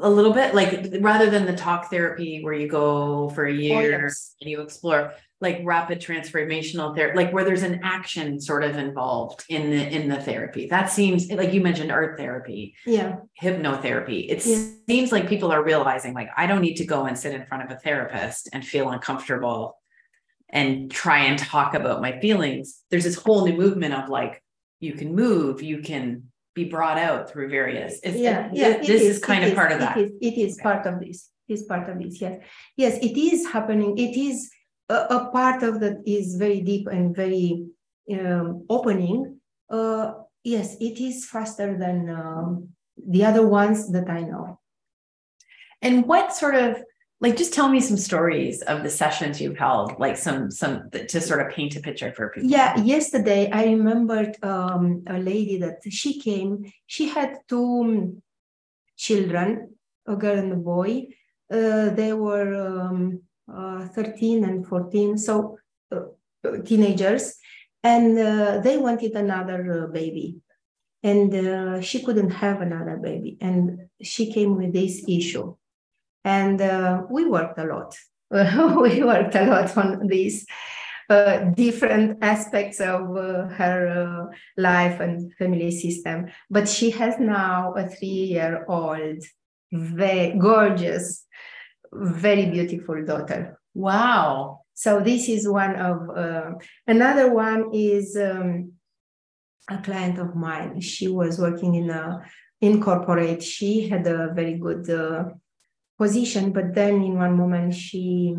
A 0.00 0.08
little 0.08 0.32
bit 0.32 0.54
like 0.54 0.88
rather 1.00 1.28
than 1.28 1.44
the 1.44 1.54
talk 1.54 1.90
therapy 1.90 2.42
where 2.42 2.54
you 2.54 2.66
go 2.66 3.28
for 3.30 3.44
a 3.46 3.50
oh, 3.50 3.54
year 3.54 3.98
oh, 4.00 4.04
yes. 4.04 4.34
and 4.40 4.50
you 4.50 4.62
explore 4.62 5.12
like 5.40 5.60
rapid 5.64 6.00
transformational 6.00 6.96
therapy 6.96 7.16
like 7.16 7.32
where 7.32 7.44
there's 7.44 7.62
an 7.62 7.80
action 7.82 8.40
sort 8.40 8.64
of 8.64 8.78
involved 8.78 9.44
in 9.50 9.70
the 9.70 9.94
in 9.94 10.08
the 10.08 10.16
therapy 10.16 10.66
that 10.66 10.86
seems 10.86 11.30
like 11.30 11.52
you 11.52 11.60
mentioned 11.60 11.92
art 11.92 12.16
therapy 12.16 12.74
yeah 12.86 13.16
hypnotherapy 13.40 14.30
it 14.30 14.44
yeah. 14.46 14.64
seems 14.88 15.12
like 15.12 15.28
people 15.28 15.52
are 15.52 15.62
realizing 15.62 16.14
like 16.14 16.30
i 16.38 16.46
don't 16.46 16.62
need 16.62 16.76
to 16.76 16.86
go 16.86 17.04
and 17.04 17.18
sit 17.18 17.34
in 17.34 17.44
front 17.44 17.62
of 17.62 17.70
a 17.70 17.78
therapist 17.80 18.48
and 18.54 18.64
feel 18.64 18.88
uncomfortable 18.88 19.76
and 20.48 20.90
try 20.90 21.18
and 21.18 21.38
talk 21.38 21.74
about 21.74 22.00
my 22.00 22.18
feelings 22.20 22.80
there's 22.90 23.04
this 23.04 23.16
whole 23.16 23.44
new 23.46 23.56
movement 23.56 23.92
of 23.92 24.08
like 24.08 24.42
you 24.80 24.94
can 24.94 25.14
move 25.14 25.62
you 25.62 25.82
can 25.82 26.31
be 26.54 26.64
brought 26.64 26.98
out 26.98 27.30
through 27.30 27.48
various 27.48 27.98
it's, 28.02 28.16
yeah, 28.16 28.46
it, 28.46 28.54
yeah 28.54 28.76
this 28.78 29.02
is, 29.02 29.16
is 29.16 29.18
kind 29.18 29.42
of 29.44 29.50
is, 29.50 29.54
part 29.54 29.72
of 29.72 29.78
that. 29.78 29.96
it 29.96 30.04
is, 30.04 30.12
it 30.20 30.38
is 30.38 30.54
okay. 30.54 30.62
part 30.62 30.86
of 30.86 31.00
this 31.00 31.30
it 31.48 31.54
is 31.54 31.62
part 31.64 31.88
of 31.88 31.98
this 31.98 32.20
yes. 32.20 32.38
Yes 32.76 32.98
it 32.98 33.16
is 33.16 33.46
happening 33.48 33.96
it 33.98 34.16
is 34.16 34.50
a, 34.88 34.94
a 34.94 35.30
part 35.32 35.62
of 35.62 35.80
that 35.80 36.02
is 36.06 36.36
very 36.36 36.60
deep 36.60 36.86
and 36.88 37.14
very 37.14 37.64
um, 38.12 38.66
opening. 38.68 39.38
Uh, 39.70 40.12
yes 40.44 40.76
it 40.80 41.00
is 41.00 41.26
faster 41.26 41.78
than 41.78 42.10
um, 42.10 42.68
the 42.96 43.24
other 43.24 43.46
ones 43.46 43.90
that 43.92 44.10
i 44.10 44.20
know. 44.20 44.58
And 45.80 46.06
what 46.06 46.34
sort 46.34 46.54
of 46.54 46.82
like 47.22 47.36
just 47.36 47.54
tell 47.54 47.68
me 47.68 47.80
some 47.80 47.96
stories 47.96 48.62
of 48.62 48.82
the 48.82 48.90
sessions 48.90 49.40
you've 49.40 49.56
held 49.56 49.98
like 49.98 50.16
some 50.16 50.50
some 50.50 50.90
to 50.90 51.20
sort 51.20 51.40
of 51.40 51.52
paint 51.52 51.76
a 51.76 51.80
picture 51.80 52.12
for 52.12 52.30
people. 52.30 52.50
Yeah 52.50 52.76
yesterday 52.94 53.50
i 53.52 53.64
remembered 53.64 54.36
um, 54.42 55.02
a 55.06 55.18
lady 55.18 55.56
that 55.58 55.78
she 55.88 56.20
came 56.20 56.50
she 56.86 57.08
had 57.08 57.38
two 57.48 58.20
children 58.96 59.72
a 60.06 60.16
girl 60.16 60.38
and 60.38 60.52
a 60.52 60.56
boy. 60.56 61.06
Uh, 61.50 61.90
they 61.90 62.12
were 62.12 62.54
um, 62.54 63.22
uh, 63.52 63.86
13 63.88 64.44
and 64.44 64.66
14 64.66 65.18
so 65.18 65.58
uh, 65.90 66.00
teenagers. 66.64 67.36
And 67.84 68.18
uh, 68.18 68.60
they 68.60 68.78
wanted 68.78 69.12
another 69.12 69.84
uh, 69.84 69.92
baby. 69.92 70.38
And 71.02 71.34
uh, 71.34 71.80
she 71.80 72.02
couldn't 72.02 72.30
have 72.30 72.60
another 72.60 72.96
baby. 72.96 73.36
And 73.40 73.88
she 74.00 74.32
came 74.32 74.56
with 74.56 74.72
this 74.72 75.04
issue 75.08 75.56
and 76.24 76.60
uh, 76.60 77.02
we 77.10 77.26
worked 77.26 77.58
a 77.58 77.64
lot. 77.64 77.96
we 78.30 79.02
worked 79.02 79.34
a 79.34 79.46
lot 79.46 79.76
on 79.76 80.06
these 80.06 80.46
uh, 81.10 81.50
different 81.54 82.18
aspects 82.22 82.80
of 82.80 83.16
uh, 83.16 83.46
her 83.48 84.30
uh, 84.30 84.34
life 84.56 85.00
and 85.00 85.32
family 85.34 85.70
system. 85.70 86.26
But 86.50 86.68
she 86.68 86.90
has 86.90 87.18
now 87.18 87.74
a 87.74 87.86
three-year-old, 87.88 89.22
very 89.72 90.38
gorgeous, 90.38 91.26
very 91.92 92.46
beautiful 92.46 93.04
daughter. 93.04 93.58
Wow! 93.74 94.60
So 94.74 95.00
this 95.00 95.28
is 95.28 95.48
one 95.48 95.76
of 95.76 96.08
uh, 96.16 96.52
another 96.86 97.32
one 97.32 97.70
is 97.74 98.16
um, 98.16 98.72
a 99.68 99.78
client 99.78 100.18
of 100.18 100.34
mine. 100.34 100.80
She 100.80 101.08
was 101.08 101.38
working 101.38 101.74
in 101.74 101.90
a 101.90 102.24
in 102.60 102.80
corporate. 102.80 103.42
She 103.42 103.88
had 103.88 104.06
a 104.06 104.32
very 104.32 104.54
good 104.54 104.88
uh, 104.88 105.24
position 105.98 106.52
but 106.52 106.74
then 106.74 107.02
in 107.02 107.16
one 107.16 107.36
moment 107.36 107.74
she 107.74 108.34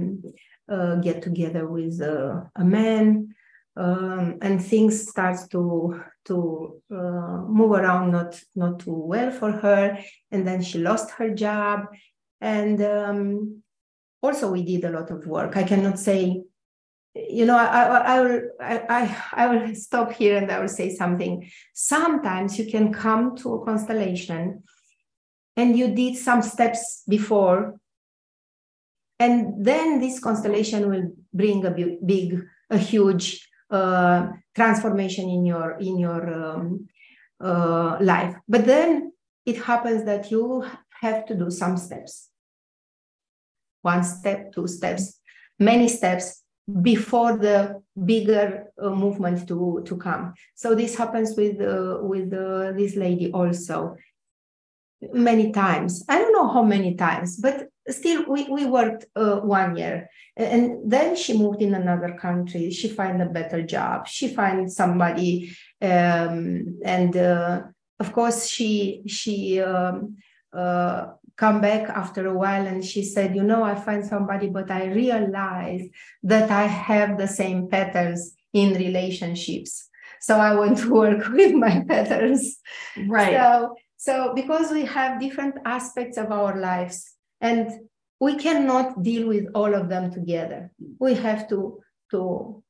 uh, 0.70 0.96
get 0.96 1.22
together 1.22 1.68
with 1.68 2.02
uh, 2.02 2.42
a 2.56 2.64
man 2.64 3.34
um, 3.76 4.38
and 4.42 4.64
things 4.64 5.10
starts 5.10 5.48
to 5.48 6.02
to 6.26 6.82
uh, 6.92 7.42
move 7.48 7.72
around 7.72 8.12
not 8.12 8.40
not 8.56 8.80
too 8.80 8.94
well 8.94 9.32
for 9.32 9.52
her 9.52 9.98
and 10.32 10.48
then 10.48 10.62
she 10.62 10.78
lost 10.78 11.12
her 11.12 11.30
job 11.30 11.88
and 12.42 12.82
um, 12.82 13.64
also 14.22 14.52
we 14.52 14.64
did 14.64 14.84
a 14.86 14.92
lot 14.92 15.10
of 15.12 15.26
work. 15.26 15.58
I 15.58 15.64
cannot 15.64 16.00
say 16.00 16.44
you 17.16 17.46
know 17.46 17.58
I, 17.58 17.84
I, 17.84 17.98
I 18.16 18.22
will 18.22 18.42
I, 18.60 19.18
I 19.34 19.48
will 19.48 19.76
stop 19.76 20.14
here 20.14 20.38
and 20.38 20.52
i 20.52 20.60
will 20.60 20.68
say 20.68 20.96
something. 20.96 21.50
Sometimes 21.74 22.58
you 22.58 22.70
can 22.70 22.92
come 22.94 23.36
to 23.38 23.56
a 23.56 23.66
constellation 23.66 24.64
and 25.56 25.78
you 25.78 25.94
did 25.94 26.16
some 26.18 26.42
steps 26.42 27.04
before. 27.08 27.80
And 29.20 29.64
then 29.64 30.00
this 30.00 30.20
constellation 30.20 30.90
will 30.90 31.12
bring 31.34 31.66
a 31.66 31.72
big 31.72 32.44
a 32.70 32.78
huge 32.78 33.48
uh, 33.70 34.28
transformation 34.56 35.30
in 35.30 35.46
your 35.46 35.78
in 35.80 36.00
your 36.00 36.34
um, 36.34 36.88
uh, 37.40 37.98
life. 38.02 38.36
But 38.48 38.66
then 38.66 39.14
it 39.46 39.58
happens 39.64 40.06
that 40.06 40.32
you 40.32 40.66
have 41.02 41.26
to 41.28 41.36
do 41.36 41.52
some 41.52 41.78
steps. 41.78 42.30
One 43.82 44.04
step 44.04 44.52
two 44.54 44.68
steps 44.68 45.20
many 45.60 45.88
steps 45.88 46.44
before 46.82 47.38
the 47.38 47.82
bigger 48.06 48.72
uh, 48.82 48.90
movement 48.90 49.48
to 49.48 49.84
to 49.86 49.98
come. 49.98 50.34
So 50.56 50.76
this 50.76 50.96
happens 50.96 51.36
with 51.36 51.60
uh, 51.60 52.00
with 52.02 52.34
uh, 52.34 52.72
this 52.74 52.96
lady 52.96 53.32
also 53.32 53.96
many 55.12 55.52
times. 55.52 56.04
I 56.08 56.20
don't 56.20 56.34
know 56.34 56.48
how 56.48 56.64
many 56.64 56.96
times, 56.96 57.38
but 57.38 57.70
still 57.90 58.26
we, 58.28 58.48
we 58.50 58.66
worked 58.66 59.06
uh, 59.16 59.38
one 59.38 59.76
year. 59.76 60.10
And 60.38 60.90
then 60.90 61.16
she 61.16 61.38
moved 61.38 61.62
in 61.62 61.74
another 61.74 62.18
country. 62.20 62.72
She 62.72 62.88
find 62.88 63.22
a 63.22 63.28
better 63.28 63.62
job. 63.62 64.08
She 64.08 64.28
find 64.28 64.72
somebody 64.72 65.56
um, 65.84 66.80
and 66.84 67.16
uh, 67.18 67.64
of 68.00 68.14
course 68.14 68.48
she 68.48 69.04
she 69.06 69.62
um, 69.62 70.18
uh, 70.54 71.08
come 71.36 71.60
back 71.60 71.90
after 71.90 72.28
a 72.28 72.34
while 72.34 72.66
and 72.66 72.86
she 72.86 73.04
said 73.04 73.36
you 73.36 73.44
know 73.44 73.64
i 73.64 73.76
find 73.76 74.06
somebody 74.06 74.48
but 74.48 74.70
i 74.70 74.86
realize 74.86 75.84
that 76.22 76.52
i 76.52 76.66
have 76.66 77.18
the 77.18 77.28
same 77.28 77.68
patterns 77.68 78.36
in 78.54 78.74
relationships. 78.76 79.90
So 80.22 80.38
i 80.38 80.56
want 80.56 80.78
to 80.80 80.94
work 80.94 81.28
with 81.38 81.54
my 81.54 81.84
patterns. 81.88 82.60
Right. 83.08 83.36
So 83.36 83.76
so 84.04 84.34
because 84.36 84.70
we 84.70 84.84
have 84.84 85.22
different 85.22 85.56
aspects 85.64 86.18
of 86.18 86.30
our 86.30 86.60
lives 86.60 87.14
and 87.40 87.72
we 88.20 88.36
cannot 88.36 89.02
deal 89.02 89.30
with 89.30 89.46
all 89.56 89.74
of 89.74 89.88
them 89.88 90.12
together. 90.12 90.72
We 91.00 91.14
have 91.14 91.48
to 91.50 91.82
to 92.12 92.62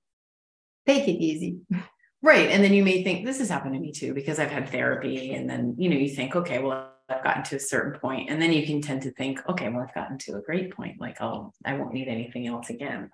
take 0.85 1.07
it 1.07 1.19
easy. 1.29 1.57
Right. 2.25 2.51
And 2.51 2.63
then 2.63 2.73
you 2.73 2.85
may 2.85 3.03
think 3.03 3.25
this 3.25 3.39
has 3.39 3.49
happened 3.49 3.73
to 3.73 3.81
me 3.81 3.91
too, 3.91 4.13
because 4.13 4.39
I've 4.39 4.49
had 4.49 4.69
therapy. 4.69 5.33
And 5.33 5.49
then, 5.49 5.75
you 5.77 5.89
know, 5.89 5.97
you 5.97 6.07
think, 6.07 6.37
okay, 6.37 6.59
well, 6.59 6.93
I've 7.09 7.21
gotten 7.21 7.43
to 7.43 7.57
a 7.57 7.59
certain 7.59 7.99
point. 7.99 8.29
And 8.29 8.41
then 8.41 8.53
you 8.53 8.65
can 8.65 8.79
tend 8.81 9.01
to 9.01 9.11
think, 9.11 9.41
okay, 9.49 9.67
well, 9.67 9.83
I've 9.85 9.93
gotten 9.93 10.17
to 10.19 10.37
a 10.37 10.41
great 10.41 10.73
point. 10.73 11.01
Like, 11.01 11.19
oh, 11.19 11.51
I 11.65 11.73
won't 11.73 11.93
need 11.93 12.07
anything 12.07 12.47
else 12.47 12.69
again. 12.69 13.09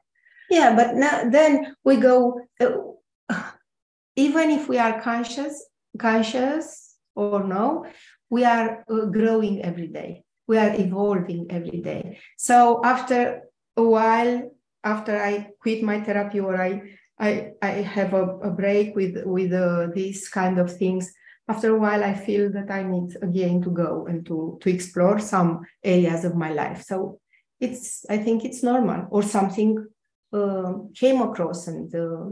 Yeah. 0.51 0.75
But 0.75 0.93
now, 0.93 1.27
then 1.27 1.75
we 1.83 1.95
go, 1.97 2.39
uh, 2.59 3.41
even 4.15 4.51
if 4.51 4.69
we 4.69 4.77
are 4.77 5.01
conscious, 5.01 5.65
conscious 5.97 6.88
or 7.19 7.43
no, 7.43 7.85
we 8.29 8.43
are 8.43 8.85
uh, 8.89 9.05
growing 9.05 9.61
every 9.61 9.87
day. 9.87 10.23
We 10.47 10.57
are 10.57 10.73
evolving 10.73 11.47
every 11.49 11.81
day. 11.81 12.19
So 12.37 12.81
after 12.83 13.41
a 13.77 13.83
while, 13.83 14.51
after 14.83 15.21
I 15.21 15.51
quit 15.61 15.83
my 15.83 16.01
therapy 16.01 16.39
or 16.39 16.59
I 16.61 16.97
I, 17.21 17.51
I 17.61 17.71
have 17.83 18.13
a, 18.13 18.25
a 18.39 18.49
break 18.49 18.95
with 18.95 19.23
with 19.25 19.51
uh, 19.53 19.87
these 19.93 20.29
kind 20.29 20.57
of 20.57 20.75
things. 20.75 21.11
After 21.49 21.75
a 21.75 21.79
while, 21.79 22.03
I 22.03 22.13
feel 22.13 22.51
that 22.53 22.71
I 22.71 22.83
need 22.83 23.17
again 23.21 23.61
to 23.63 23.71
go 23.71 24.05
and 24.07 24.25
to 24.27 24.57
to 24.61 24.69
explore 24.69 25.19
some 25.19 25.65
areas 25.83 26.23
of 26.23 26.35
my 26.35 26.53
life. 26.53 26.83
So 26.83 27.19
it's 27.59 28.05
I 28.09 28.17
think 28.17 28.45
it's 28.45 28.63
normal 28.63 29.07
or 29.11 29.23
something 29.23 29.85
uh, 30.31 30.73
came 30.95 31.21
across 31.21 31.67
and 31.67 31.93
uh, 31.93 32.29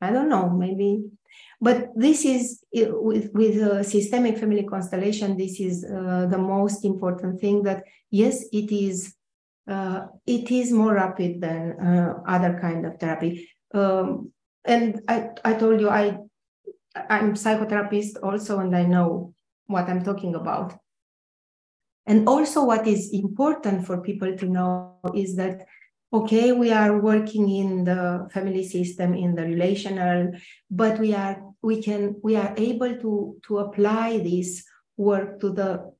I 0.00 0.12
don't 0.12 0.28
know 0.28 0.50
maybe 0.50 1.04
but 1.60 1.88
this 1.96 2.24
is 2.24 2.55
with, 2.76 3.32
with 3.32 3.86
systemic 3.86 4.38
family 4.38 4.64
constellation, 4.64 5.36
this 5.36 5.60
is 5.60 5.84
uh, 5.84 6.26
the 6.26 6.38
most 6.38 6.84
important 6.84 7.40
thing 7.40 7.62
that 7.62 7.84
yes, 8.10 8.44
it 8.52 8.70
is 8.72 9.14
uh, 9.68 10.06
it 10.26 10.50
is 10.50 10.70
more 10.70 10.94
rapid 10.94 11.40
than 11.40 11.72
uh, 11.80 12.14
other 12.28 12.58
kind 12.60 12.86
of 12.86 13.00
therapy. 13.00 13.48
Um, 13.74 14.30
and 14.64 15.00
I, 15.08 15.30
I 15.44 15.54
told 15.54 15.80
you 15.80 15.90
I 15.90 16.18
I'm 17.10 17.34
psychotherapist 17.34 18.16
also, 18.22 18.60
and 18.60 18.74
I 18.76 18.84
know 18.84 19.34
what 19.66 19.88
I'm 19.88 20.02
talking 20.02 20.34
about. 20.34 20.74
And 22.06 22.28
also, 22.28 22.64
what 22.64 22.86
is 22.86 23.10
important 23.12 23.86
for 23.86 24.00
people 24.00 24.36
to 24.36 24.46
know 24.46 24.98
is 25.14 25.36
that 25.36 25.66
okay, 26.12 26.52
we 26.52 26.72
are 26.72 26.98
working 26.98 27.48
in 27.50 27.84
the 27.84 28.28
family 28.32 28.66
system, 28.66 29.14
in 29.14 29.34
the 29.34 29.42
relational, 29.42 30.32
but 30.70 30.98
we 30.98 31.14
are 31.14 31.42
we 31.62 31.82
can 31.82 32.16
we 32.22 32.36
are 32.36 32.54
able 32.56 32.96
to 32.98 33.36
to 33.46 33.58
apply 33.58 34.18
this 34.18 34.64
work 34.96 35.40
to 35.40 35.50
the 35.50 35.92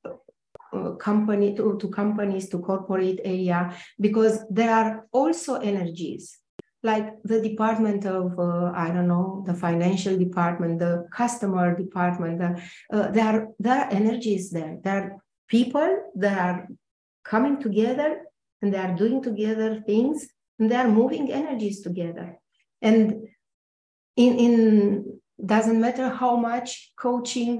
uh, 0.73 0.91
company 0.93 1.55
to, 1.55 1.77
to 1.79 1.87
companies 1.89 2.49
to 2.49 2.59
corporate 2.59 3.19
area 3.23 3.73
because 3.99 4.43
there 4.49 4.73
are 4.73 5.07
also 5.11 5.55
energies 5.55 6.39
like 6.83 7.07
the 7.23 7.41
department 7.41 8.05
of 8.05 8.37
uh, 8.37 8.71
i 8.75 8.89
don't 8.89 9.07
know 9.07 9.43
the 9.47 9.53
financial 9.53 10.17
department 10.17 10.79
the 10.79 11.07
customer 11.11 11.75
department 11.75 12.39
the, 12.39 12.61
uh, 12.91 13.09
there 13.11 13.25
are 13.25 13.47
there 13.59 13.79
are 13.79 13.91
energies 13.91 14.51
there. 14.51 14.77
There 14.83 14.95
are 14.97 15.17
people 15.47 16.11
that 16.15 16.37
are 16.37 16.67
coming 17.23 17.61
together 17.61 18.21
and 18.61 18.73
they 18.73 18.77
are 18.77 18.95
doing 18.95 19.21
together 19.21 19.81
things 19.85 20.27
and 20.59 20.71
they 20.71 20.75
are 20.75 20.87
moving 20.87 21.31
energies 21.31 21.81
together. 21.81 22.39
And 22.81 23.27
in, 24.15 24.39
in 24.39 25.19
doesn't 25.43 25.79
matter 25.79 26.09
how 26.09 26.35
much 26.35 26.91
coaching 26.97 27.59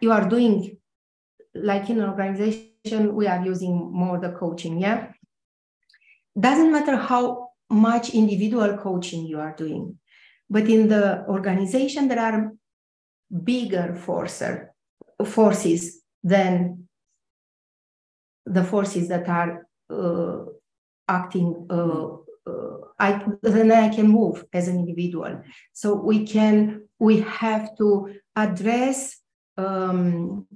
you 0.00 0.12
are 0.12 0.28
doing, 0.28 0.78
like 1.54 1.90
in 1.90 2.00
an 2.00 2.08
organization, 2.08 3.14
we 3.14 3.26
are 3.26 3.44
using 3.44 3.90
more 3.92 4.18
the 4.20 4.30
coaching, 4.30 4.80
yeah. 4.80 5.12
Doesn't 6.38 6.70
matter 6.70 6.96
how 6.96 7.48
much 7.68 8.10
individual 8.10 8.78
coaching 8.78 9.26
you 9.26 9.40
are 9.40 9.54
doing, 9.56 9.98
but 10.48 10.68
in 10.68 10.88
the 10.88 11.24
organization 11.26 12.08
there 12.08 12.20
are 12.20 12.52
bigger 13.44 13.94
forcer, 13.94 14.72
forces 15.24 16.00
than 16.22 16.88
the 18.46 18.64
forces 18.64 19.08
that 19.08 19.28
are 19.28 19.67
acting 21.08 21.66
uh, 21.70 22.08
uh, 22.48 22.76
I 22.98 23.24
then 23.42 23.70
I 23.72 23.88
can 23.88 24.08
move 24.08 24.44
as 24.52 24.68
an 24.68 24.78
individual. 24.78 25.42
So 25.72 25.94
we 25.94 26.26
can 26.26 26.88
we 26.98 27.20
have 27.20 27.76
to 27.78 28.14
address 28.34 29.18
um, 29.56 30.46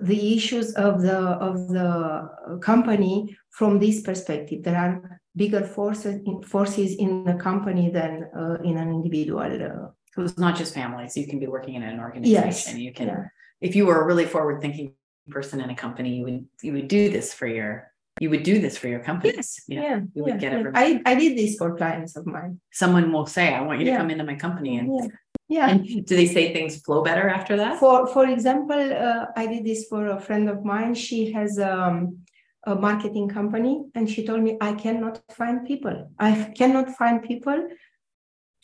the 0.00 0.36
issues 0.36 0.74
of 0.74 1.02
the 1.02 1.18
of 1.18 1.68
the 1.68 2.58
company 2.62 3.36
from 3.50 3.78
this 3.78 4.02
perspective. 4.02 4.62
There 4.62 4.76
are 4.76 5.20
bigger 5.34 5.64
forces 5.64 6.20
in, 6.26 6.42
forces 6.42 6.96
in 6.96 7.24
the 7.24 7.34
company 7.34 7.90
than 7.90 8.28
uh, 8.36 8.58
in 8.64 8.76
an 8.76 8.90
individual. 8.90 9.40
Uh, 9.40 9.90
so 10.14 10.22
it's 10.22 10.38
not 10.38 10.56
just 10.56 10.74
families. 10.74 11.16
You 11.16 11.26
can 11.26 11.38
be 11.38 11.46
working 11.46 11.74
in 11.74 11.82
an 11.82 12.00
organization. 12.00 12.46
Yes. 12.46 12.74
You 12.74 12.92
can, 12.92 13.08
Yeah. 13.08 13.24
if 13.60 13.76
you 13.76 13.86
were 13.86 14.00
a 14.00 14.06
really 14.06 14.24
forward 14.24 14.60
thinking 14.62 14.94
person 15.28 15.60
in 15.60 15.68
a 15.70 15.74
company, 15.74 16.16
you 16.16 16.24
would 16.24 16.46
you 16.62 16.72
would 16.72 16.88
do 16.88 17.10
this 17.10 17.34
for 17.34 17.46
your 17.46 17.92
you 18.20 18.30
would 18.30 18.42
do 18.42 18.58
this 18.60 18.78
for 18.78 18.88
your 18.88 19.00
companies. 19.00 19.60
yeah, 19.68 20.00
You 20.14 20.24
would 20.24 20.34
yeah, 20.34 20.36
get 20.38 20.52
yeah. 20.52 20.58
everybody. 20.58 21.02
I, 21.06 21.10
I 21.10 21.14
did 21.14 21.36
this 21.36 21.56
for 21.56 21.76
clients 21.76 22.16
of 22.16 22.26
mine. 22.26 22.60
Someone 22.72 23.12
will 23.12 23.26
say, 23.26 23.54
"I 23.54 23.60
want 23.60 23.80
you 23.80 23.86
to 23.90 23.96
come 23.96 24.10
into 24.10 24.24
my 24.24 24.36
company," 24.36 24.78
and 24.78 24.88
Yeah. 24.94 25.08
Yeah. 25.48 25.68
and 25.70 25.84
do 26.06 26.16
they 26.16 26.26
say 26.26 26.52
things 26.52 26.80
flow 26.82 27.02
better 27.04 27.28
after 27.28 27.56
that? 27.56 27.78
For 27.78 28.06
for 28.06 28.26
example, 28.26 28.82
uh, 29.06 29.26
I 29.36 29.46
did 29.46 29.64
this 29.64 29.86
for 29.90 30.06
a 30.08 30.20
friend 30.20 30.48
of 30.48 30.64
mine. 30.64 30.94
She 30.94 31.32
has 31.32 31.58
um, 31.58 32.18
a 32.64 32.74
marketing 32.74 33.28
company, 33.28 33.84
and 33.94 34.08
she 34.10 34.24
told 34.26 34.42
me 34.42 34.56
I 34.60 34.72
cannot 34.72 35.20
find 35.30 35.66
people. 35.66 36.10
I 36.18 36.52
cannot 36.56 36.90
find 37.00 37.22
people 37.22 37.68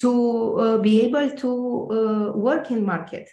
to 0.01 0.59
uh, 0.59 0.79
be 0.79 1.03
able 1.03 1.31
to 1.31 1.51
uh, 1.99 2.33
work 2.37 2.71
in 2.71 2.85
market. 2.85 3.29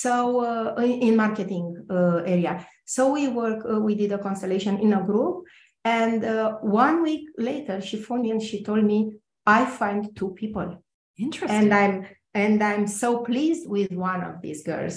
So 0.00 0.12
uh, 0.40 0.80
in 0.80 0.94
in 1.06 1.16
marketing 1.16 1.66
uh, 1.90 2.20
area. 2.34 2.66
So 2.94 3.02
we 3.12 3.28
work. 3.28 3.60
Uh, 3.70 3.80
we 3.86 3.94
did 3.94 4.10
a 4.12 4.18
constellation 4.28 4.74
in 4.78 4.90
a 4.94 5.02
group, 5.10 5.44
and 5.84 6.24
uh, 6.24 6.48
one 6.62 6.96
week 7.02 7.24
later, 7.36 7.76
she 7.88 7.96
phoned 8.04 8.22
me 8.22 8.30
and 8.30 8.42
she 8.42 8.58
told 8.64 8.84
me 8.84 8.98
I 9.44 9.60
find 9.66 10.00
two 10.16 10.30
people 10.40 10.68
Interesting. 11.18 11.58
and 11.58 11.74
i'm 11.74 11.94
and 12.42 12.62
i'm 12.62 12.86
so 12.86 13.08
pleased 13.28 13.64
with 13.68 13.90
one 13.92 14.22
of 14.30 14.34
these 14.44 14.62
girls 14.70 14.96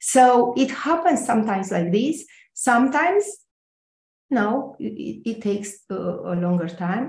so 0.00 0.54
it 0.56 0.70
happens 0.70 1.20
sometimes 1.30 1.72
like 1.72 1.90
this 1.90 2.16
sometimes 2.54 3.24
no 4.30 4.76
it, 4.78 5.22
it 5.30 5.38
takes 5.42 5.70
a, 5.90 5.94
a 5.94 6.34
longer 6.44 6.68
time 6.68 7.06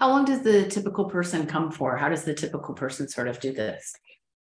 How 0.00 0.08
long 0.14 0.24
does 0.24 0.42
the 0.42 0.64
typical 0.76 1.04
person 1.16 1.46
come 1.46 1.68
for? 1.78 1.88
How 2.02 2.08
does 2.08 2.24
the 2.24 2.34
typical 2.34 2.74
person 2.82 3.06
sort 3.16 3.28
of 3.28 3.36
do 3.46 3.50
this? 3.52 3.82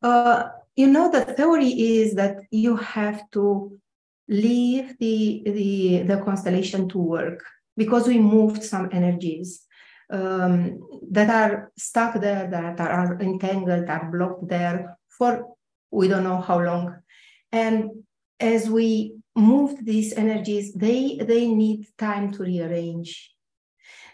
uh, 0.04 0.42
you 0.76 0.88
know 0.88 1.10
the 1.10 1.24
theory 1.24 1.70
is 1.70 2.16
that 2.16 2.38
you 2.52 2.76
have 2.76 3.30
to 3.32 3.80
leave 4.28 4.98
the 5.00 5.44
the 5.46 6.04
the 6.04 6.18
constellation 6.24 6.90
to 6.90 6.98
work 6.98 7.44
because 7.78 8.08
we 8.08 8.18
moved 8.18 8.64
some 8.64 8.90
energies 8.92 9.66
um, 10.12 10.80
that 11.12 11.30
are 11.30 11.72
stuck 11.78 12.20
there 12.20 12.48
that 12.50 12.80
are 12.80 13.20
entangled 13.22 13.90
are 13.90 14.12
blocked 14.12 14.48
there 14.48 14.98
for 15.10 15.56
we 15.92 16.08
don't 16.08 16.24
know 16.24 16.42
how 16.42 16.60
long. 16.60 16.98
And 17.52 18.04
as 18.40 18.70
we 18.70 19.16
moved 19.36 19.86
these 19.86 20.14
energies 20.14 20.74
they 20.74 21.18
they 21.18 21.48
need 21.48 21.88
time 21.98 22.32
to 22.34 22.44
rearrange. 22.44 23.32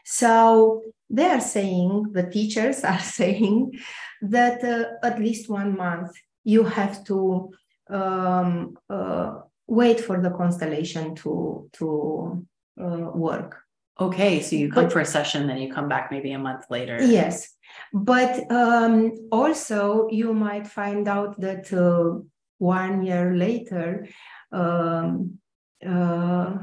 So 0.03 0.81
they 1.09 1.25
are 1.25 1.41
saying 1.41 2.11
the 2.11 2.29
teachers 2.29 2.83
are 2.91 2.99
saying 2.99 3.79
that 4.21 4.63
uh, 4.63 5.05
at 5.05 5.19
least 5.19 5.49
one 5.49 5.75
month 5.75 6.11
you 6.43 6.63
have 6.63 7.03
to 7.05 7.51
um, 7.89 8.77
uh, 8.89 9.39
wait 9.67 9.99
for 9.99 10.21
the 10.21 10.31
constellation 10.31 11.15
to 11.15 11.69
to 11.73 12.45
uh, 12.81 13.11
work 13.13 13.61
Okay, 14.01 14.41
so 14.41 14.55
you 14.55 14.71
come 14.71 14.85
But- 14.85 14.93
for 14.93 14.99
a 14.99 15.05
session, 15.05 15.47
then 15.47 15.57
you 15.57 15.71
come 15.71 15.87
back 15.87 16.11
maybe 16.11 16.31
a 16.31 16.39
month 16.39 16.65
later. 16.69 16.97
Yes, 17.03 17.53
but 17.93 18.49
um, 18.51 19.13
also 19.31 20.07
you 20.09 20.33
might 20.33 20.67
find 20.67 21.07
out 21.07 21.39
that 21.39 21.71
uh, 21.71 22.23
one 22.57 23.03
year 23.03 23.35
later, 23.35 24.07
um, 24.51 25.37
uh, 25.85 26.57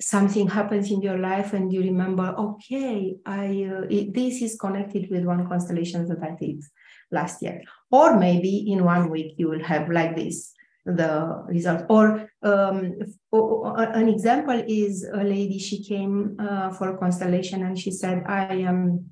something 0.00 0.48
happens 0.48 0.92
in 0.92 1.02
your 1.02 1.18
life, 1.18 1.54
and 1.54 1.72
you 1.72 1.80
remember, 1.80 2.34
okay, 2.38 3.16
I 3.26 3.46
uh, 3.72 3.86
it, 3.90 4.14
this 4.14 4.42
is 4.42 4.56
connected 4.60 5.10
with 5.10 5.24
one 5.24 5.48
constellation 5.48 6.06
that 6.06 6.22
I 6.22 6.36
did 6.38 6.62
last 7.10 7.42
year, 7.42 7.62
or 7.92 8.18
maybe 8.18 8.72
in 8.72 8.84
one 8.84 9.10
week 9.10 9.34
you 9.36 9.48
will 9.48 9.62
have 9.62 9.88
like 9.90 10.16
this 10.16 10.54
the 10.84 11.44
result. 11.46 11.86
Or 11.88 12.28
um, 12.42 12.98
an 13.32 14.08
example 14.08 14.60
is 14.66 15.04
a 15.04 15.22
lady 15.22 15.58
she 15.58 15.84
came 15.84 16.36
uh, 16.40 16.70
for 16.70 16.88
a 16.88 16.98
constellation 16.98 17.62
and 17.62 17.78
she 17.78 17.92
said 17.92 18.24
i 18.26 18.54
am 18.54 19.06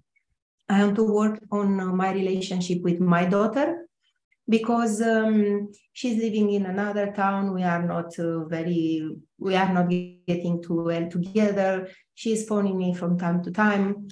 i 0.69 0.83
want 0.83 0.97
to 0.97 1.05
work 1.05 1.39
on 1.53 1.79
uh, 1.81 1.87
my 1.87 2.13
relationship 2.13 2.83
with 2.83 2.99
my 2.99 3.25
daughter 3.25 3.87
because 4.49 5.01
um, 5.01 5.71
she's 5.93 6.21
living 6.21 6.51
in 6.53 6.67
another 6.67 7.13
town. 7.13 7.55
We 7.55 7.63
are 7.63 7.83
not 7.87 8.19
uh, 8.19 8.45
very 8.47 9.17
we 9.39 9.55
are 9.55 9.73
not 9.73 9.89
getting 9.89 10.61
too 10.61 10.83
well 10.83 11.09
together. 11.09 11.89
She's 12.17 12.47
phoning 12.49 12.77
me 12.77 12.93
from 12.93 13.17
time 13.17 13.45
to 13.45 13.53
time. 13.53 14.09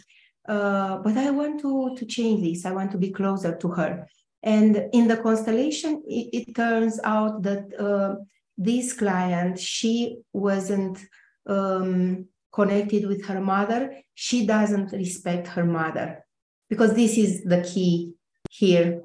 Uh, 0.49 0.99
but 0.99 1.15
i 1.19 1.31
want 1.31 1.61
to 1.61 1.95
to 1.97 2.07
change 2.07 2.43
this. 2.43 2.65
I 2.65 2.73
want 2.73 2.93
to 2.93 2.99
be 2.99 3.11
closer 3.11 3.57
to 3.57 3.69
her 3.73 4.07
and 4.43 4.89
in 4.93 5.09
the 5.09 5.17
constellation, 5.17 6.03
it, 6.07 6.49
it 6.49 6.55
turns 6.55 7.01
out 7.03 7.43
that 7.43 7.79
uh, 7.79 8.17
this 8.57 8.93
client, 8.93 9.59
she 9.59 10.19
wasn't 10.33 10.99
um, 11.47 12.27
connected 12.53 13.07
with 13.07 13.25
her 13.27 13.41
mother. 13.41 13.97
She 14.15 14.47
doesn't 14.47 14.93
respect 14.93 15.49
her 15.49 15.65
mother 15.65 16.25
because 16.69 16.95
this 16.95 17.17
is 17.17 17.45
the 17.45 17.63
key 17.63 18.15
here 18.51 19.03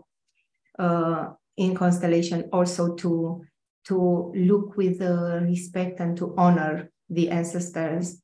uh, 0.79 1.29
in 1.57 1.75
constellation 1.75 2.49
also 2.51 2.95
to 2.95 3.43
to 3.85 4.31
look 4.35 4.77
with 4.77 5.01
uh, 5.01 5.39
respect 5.41 5.99
and 5.99 6.17
to 6.17 6.33
honor 6.37 6.89
the 7.09 7.29
ancestors 7.29 8.21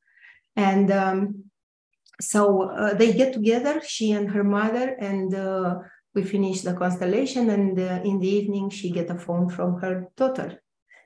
and 0.56 0.90
um, 0.90 1.44
so 2.20 2.62
uh, 2.70 2.94
they 2.94 3.12
get 3.12 3.32
together 3.32 3.80
she 3.86 4.12
and 4.12 4.30
her 4.30 4.42
mother 4.42 4.96
and 4.98 5.34
uh, 5.34 5.78
we 6.14 6.22
finish 6.22 6.62
the 6.62 6.74
constellation 6.74 7.50
and 7.50 7.78
uh, 7.78 8.00
in 8.04 8.18
the 8.20 8.28
evening 8.28 8.70
she 8.70 8.90
get 8.90 9.10
a 9.10 9.18
phone 9.18 9.48
from 9.48 9.80
her 9.80 10.08
daughter 10.16 10.62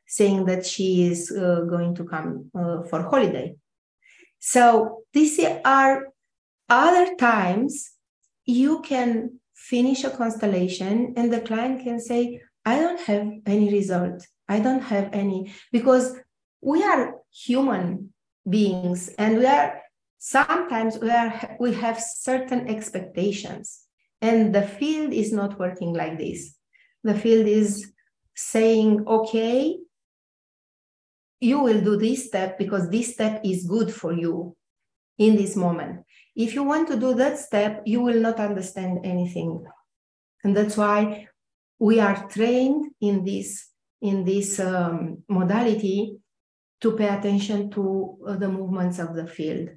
saying 0.07 0.45
that 0.45 0.65
she 0.67 1.07
is 1.07 1.31
uh, 1.31 1.61
going 1.63 1.95
to 1.95 2.05
come 2.05 2.51
uh, 2.55 2.83
for 2.83 3.03
holiday. 3.03 3.55
So 4.39 5.05
these 5.13 5.41
are 5.65 6.09
other 6.69 7.15
times 7.17 7.93
you 8.45 8.81
can 8.83 9.41
finish 9.55 10.05
a 10.05 10.11
constellation 10.11 11.15
and 11.17 11.33
the 11.33 11.41
client 11.41 11.83
can 11.83 11.99
say 11.99 12.41
i 12.67 12.79
don't 12.79 13.01
have 13.01 13.31
any 13.47 13.71
result. 13.71 14.27
I 14.49 14.61
don't 14.61 14.83
have 14.83 15.09
any 15.13 15.55
because 15.73 16.17
we 16.61 16.83
are 16.83 17.17
human 17.31 18.13
beings 18.49 19.09
and 19.19 19.39
we 19.39 19.47
are 19.47 19.81
sometimes 20.19 20.99
we 20.99 21.11
are 21.11 21.57
we 21.61 21.73
have 21.75 21.99
certain 22.01 22.69
expectations 22.69 23.84
and 24.25 24.55
the 24.55 24.63
field 24.63 25.13
is 25.13 25.33
not 25.33 25.59
working 25.59 25.93
like 25.93 26.19
this. 26.19 26.57
The 27.03 27.15
field 27.15 27.47
is 27.47 27.93
saying, 28.35 29.05
okay, 29.07 29.77
you 31.41 31.61
will 31.61 31.83
do 31.83 31.97
this 31.99 32.27
step 32.29 32.59
because 32.59 32.89
this 32.89 33.13
step 33.13 33.43
is 33.45 33.67
good 33.67 33.93
for 33.93 34.15
you 34.15 34.57
in 35.19 35.37
this 35.37 35.57
moment. 35.57 36.05
If 36.35 36.55
you 36.55 36.63
want 36.63 36.89
to 36.89 36.97
do 36.99 37.13
that 37.15 37.39
step, 37.39 37.83
you 37.85 38.01
will 38.01 38.19
not 38.19 38.41
understand 38.41 39.01
anything. 39.05 39.63
And 40.43 40.57
that's 40.57 40.79
why 40.79 41.29
we 41.79 42.01
are 42.01 42.27
trained 42.29 42.93
in 43.03 43.25
this, 43.25 43.69
in 44.01 44.25
this 44.25 44.59
um, 44.59 45.23
modality 45.29 46.17
to 46.81 46.93
pay 46.93 47.09
attention 47.09 47.71
to 47.73 48.17
uh, 48.27 48.37
the 48.37 48.49
movements 48.49 48.99
of 48.99 49.15
the 49.15 49.27
field. 49.27 49.69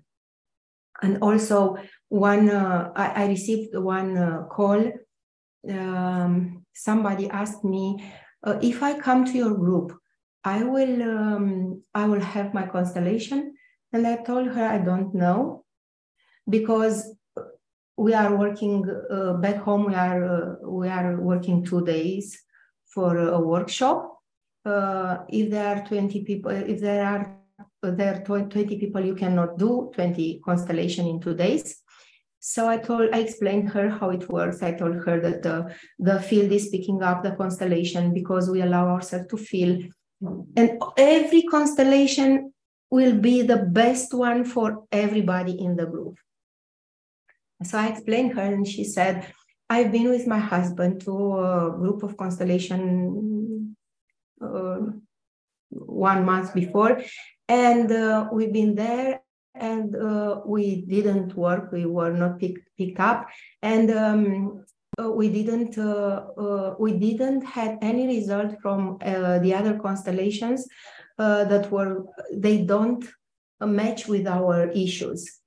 And 1.01 1.19
also, 1.21 1.77
one 2.09 2.49
uh, 2.49 2.91
I, 2.95 3.23
I, 3.23 3.27
received 3.27 3.75
one 3.75 4.17
uh, 4.17 4.43
call. 4.49 4.91
Um, 5.69 6.65
somebody 6.73 7.29
asked 7.29 7.63
me 7.63 8.03
uh, 8.43 8.57
if 8.61 8.81
I 8.81 8.99
come 8.99 9.25
to 9.25 9.37
your 9.37 9.53
group, 9.53 9.93
I 10.43 10.63
will 10.63 11.01
um, 11.01 11.83
I 11.93 12.05
will 12.07 12.21
have 12.21 12.53
my 12.53 12.65
constellation. 12.65 13.55
And 13.93 14.05
I 14.07 14.17
told 14.17 14.47
her 14.47 14.65
I 14.65 14.77
don't 14.79 15.13
know 15.13 15.65
because 16.49 17.15
we 17.97 18.13
are 18.13 18.35
working 18.35 18.85
uh, 19.11 19.33
back 19.33 19.57
home. 19.57 19.85
We 19.85 19.95
are 19.95 20.23
uh, 20.23 20.69
we 20.69 20.87
are 20.87 21.19
working 21.19 21.65
two 21.65 21.85
days 21.85 22.39
for 22.85 23.17
a 23.17 23.39
workshop. 23.39 24.13
Uh, 24.65 25.19
if 25.29 25.49
there 25.49 25.67
are 25.67 25.87
20 25.87 26.23
people, 26.25 26.51
if 26.51 26.81
there 26.81 27.05
are 27.05 27.36
there 27.81 28.15
are 28.15 28.23
20 28.23 28.79
people, 28.79 29.05
you 29.05 29.15
cannot 29.15 29.57
do 29.57 29.91
20 29.93 30.41
constellation 30.43 31.07
in 31.07 31.19
two 31.19 31.35
days. 31.35 31.81
So 32.39 32.67
I 32.67 32.77
told, 32.77 33.09
I 33.13 33.19
explained 33.19 33.69
her 33.69 33.89
how 33.89 34.09
it 34.11 34.29
works. 34.29 34.63
I 34.63 34.71
told 34.71 34.95
her 35.05 35.19
that 35.19 35.43
the, 35.43 35.75
the 35.99 36.21
field 36.21 36.51
is 36.51 36.69
picking 36.69 37.03
up 37.03 37.23
the 37.23 37.31
constellation 37.31 38.13
because 38.13 38.49
we 38.49 38.61
allow 38.61 38.87
ourselves 38.87 39.27
to 39.29 39.37
feel. 39.37 39.81
And 40.55 40.81
every 40.97 41.43
constellation 41.43 42.53
will 42.89 43.15
be 43.17 43.41
the 43.41 43.57
best 43.57 44.13
one 44.13 44.45
for 44.45 44.85
everybody 44.91 45.59
in 45.59 45.75
the 45.75 45.85
group. 45.85 46.17
So 47.63 47.77
I 47.77 47.87
explained 47.87 48.33
her, 48.35 48.41
and 48.41 48.67
she 48.67 48.83
said, 48.83 49.33
I've 49.69 49.91
been 49.91 50.09
with 50.09 50.27
my 50.27 50.37
husband 50.37 51.01
to 51.01 51.39
a 51.39 51.75
group 51.77 52.03
of 52.03 52.15
constellation 52.15 53.75
uh, 54.41 54.77
one 55.69 56.23
month 56.23 56.53
before, 56.53 57.01
and 57.47 57.91
uh, 57.91 58.27
we've 58.31 58.53
been 58.53 58.75
there 58.75 59.21
and 59.55 59.95
uh, 59.95 60.41
we 60.45 60.81
didn't 60.81 61.35
work. 61.35 61.71
We 61.71 61.85
were 61.85 62.13
not 62.13 62.39
pick, 62.39 62.57
picked 62.77 62.99
up. 62.99 63.27
And 63.61 63.91
um, 63.91 64.65
uh, 64.99 65.11
we 65.11 65.29
didn't 65.29 65.77
uh, 65.77 66.25
uh 66.37 66.75
we 66.79 66.93
didn't 66.93 67.43
had 67.43 67.77
any 67.81 68.07
result 68.07 68.55
from 68.61 68.97
uh, 69.01 69.39
the 69.39 69.53
other 69.53 69.77
constellations 69.77 70.67
that 71.17 71.71
were 71.71 72.05
they 72.33 72.63
don't 72.63 73.05
match 73.61 74.07
with 74.07 74.27
our 74.27 74.69
issues. 74.71 75.39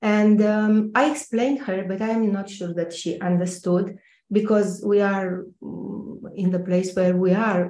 And 0.00 0.40
um, 0.42 0.92
i 0.94 1.10
explained 1.10 1.58
her 1.62 1.84
but 1.88 2.00
i'm 2.00 2.30
not 2.30 2.48
sure 2.48 2.72
that 2.74 2.92
she 2.92 3.18
understood 3.18 3.98
because 4.30 4.80
we 4.86 5.00
are 5.00 5.44
mm, 5.60 6.20
in 6.36 6.52
the 6.52 6.60
place 6.60 6.94
where 6.94 7.16
we 7.16 7.32
are 7.32 7.68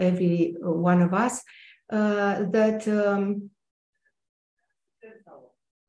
every 0.00 0.54
one 0.58 1.02
of 1.02 1.12
us 1.12 1.42
that 1.90 2.86
um, 2.88 3.50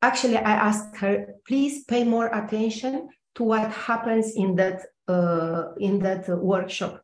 actually 0.02 0.36
I 0.36 0.52
asked 0.52 0.96
her, 0.96 1.34
please 1.46 1.84
pay 1.84 2.04
more 2.04 2.26
attention 2.26 3.08
to 3.34 3.44
what 3.44 3.70
happens 3.70 4.34
in 4.36 4.56
that 4.56 4.82
uh, 5.08 5.72
in 5.78 5.98
that 6.00 6.28
workshop, 6.28 7.02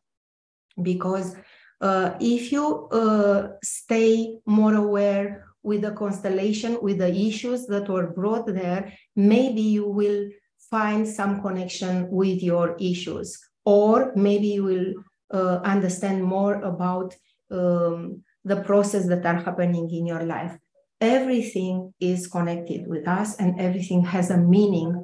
because 0.81 1.35
uh, 1.81 2.11
if 2.19 2.51
you 2.51 2.87
uh, 2.89 3.49
stay 3.63 4.37
more 4.45 4.75
aware 4.75 5.45
with 5.63 5.81
the 5.81 5.91
constellation, 5.91 6.77
with 6.81 6.99
the 6.99 7.11
issues 7.11 7.65
that 7.65 7.89
were 7.89 8.11
brought 8.11 8.45
there, 8.45 8.93
maybe 9.15 9.61
you 9.61 9.87
will 9.87 10.29
find 10.69 11.07
some 11.07 11.41
connection 11.41 12.07
with 12.11 12.43
your 12.43 12.75
issues, 12.79 13.39
or 13.65 14.11
maybe 14.15 14.47
you 14.47 14.63
will 14.63 14.93
uh, 15.33 15.59
understand 15.63 16.23
more 16.23 16.61
about 16.61 17.15
um, 17.49 18.23
the 18.45 18.61
process 18.61 19.07
that 19.07 19.25
are 19.25 19.41
happening 19.43 19.89
in 19.91 20.05
your 20.05 20.23
life. 20.23 20.55
Everything 21.01 21.93
is 21.99 22.27
connected 22.27 22.87
with 22.87 23.07
us 23.07 23.35
and 23.35 23.59
everything 23.59 24.05
has 24.05 24.29
a 24.29 24.37
meaning 24.37 25.03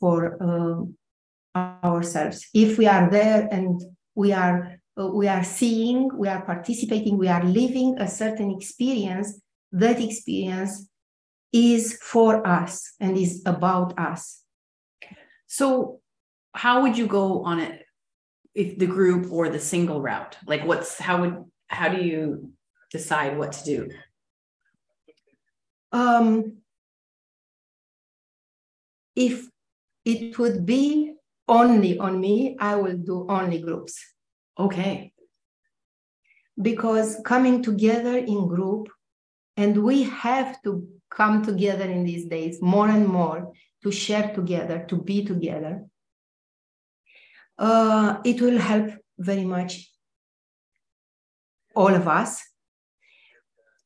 for 0.00 0.36
uh, 0.42 1.58
ourselves. 1.84 2.48
If 2.52 2.78
we 2.78 2.86
are 2.86 3.08
there 3.08 3.48
and 3.52 3.80
we 4.14 4.32
are 4.32 4.80
uh, 4.98 5.08
we 5.08 5.28
are 5.28 5.44
seeing 5.44 6.08
we 6.16 6.28
are 6.28 6.42
participating 6.44 7.18
we 7.18 7.28
are 7.28 7.44
living 7.44 7.96
a 7.98 8.08
certain 8.08 8.50
experience 8.50 9.40
that 9.72 10.00
experience 10.00 10.88
is 11.52 11.98
for 12.00 12.46
us 12.46 12.94
and 12.98 13.16
is 13.16 13.42
about 13.46 13.98
us. 13.98 14.42
So 15.46 16.00
how 16.54 16.82
would 16.82 16.96
you 16.96 17.06
go 17.06 17.44
on 17.44 17.60
it 17.60 17.82
if 18.54 18.78
the 18.78 18.86
group 18.86 19.30
or 19.30 19.48
the 19.48 19.60
single 19.60 20.00
route? 20.00 20.36
Like 20.46 20.64
what's 20.64 20.98
how 20.98 21.20
would 21.20 21.44
how 21.68 21.88
do 21.88 22.02
you 22.02 22.53
decide 22.98 23.38
what 23.38 23.52
to 23.52 23.62
do 23.72 23.78
um, 25.94 26.58
if 29.14 29.48
it 30.04 30.38
would 30.38 30.66
be 30.66 31.14
only 31.46 31.98
on 31.98 32.20
me, 32.20 32.56
I 32.58 32.74
will 32.74 32.96
do 32.96 33.26
only 33.28 33.60
groups. 33.60 33.94
Okay. 34.58 35.12
Because 36.60 37.20
coming 37.24 37.62
together 37.62 38.16
in 38.18 38.48
group, 38.48 38.88
and 39.56 39.84
we 39.84 40.02
have 40.04 40.60
to 40.64 40.86
come 41.10 41.44
together 41.44 41.84
in 41.84 42.04
these 42.04 42.26
days 42.26 42.60
more 42.60 42.88
and 42.88 43.06
more 43.06 43.52
to 43.84 43.92
share 43.92 44.34
together, 44.34 44.84
to 44.88 44.96
be 44.96 45.24
together. 45.24 45.84
Uh, 47.56 48.18
it 48.24 48.40
will 48.40 48.58
help 48.58 48.90
very 49.16 49.44
much 49.44 49.92
all 51.76 51.94
of 51.94 52.08
us. 52.08 52.42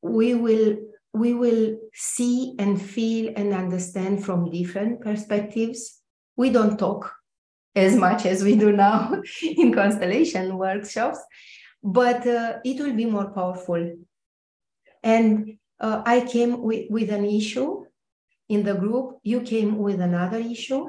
We 0.02 0.34
will 0.34 0.76
we 1.14 1.34
will 1.34 1.78
see 1.94 2.54
and 2.58 2.80
feel 2.80 3.32
and 3.36 3.52
understand 3.52 4.24
from 4.24 4.50
different 4.50 5.00
perspectives. 5.00 6.00
We 6.36 6.50
don't 6.50 6.78
talk 6.78 7.12
as 7.74 7.96
much 7.96 8.26
as 8.26 8.42
we 8.42 8.56
do 8.56 8.72
now 8.72 9.20
in 9.42 9.72
constellation 9.72 10.56
workshops, 10.58 11.18
but 11.82 12.26
uh, 12.26 12.58
it 12.64 12.80
will 12.80 12.94
be 12.94 13.06
more 13.06 13.30
powerful. 13.30 13.96
And 15.02 15.58
uh, 15.80 16.02
I 16.04 16.20
came 16.20 16.62
with, 16.62 16.90
with 16.90 17.10
an 17.10 17.24
issue 17.24 17.84
in 18.48 18.64
the 18.64 18.74
group, 18.74 19.18
you 19.22 19.42
came 19.42 19.78
with 19.78 20.00
another 20.00 20.38
issue, 20.38 20.86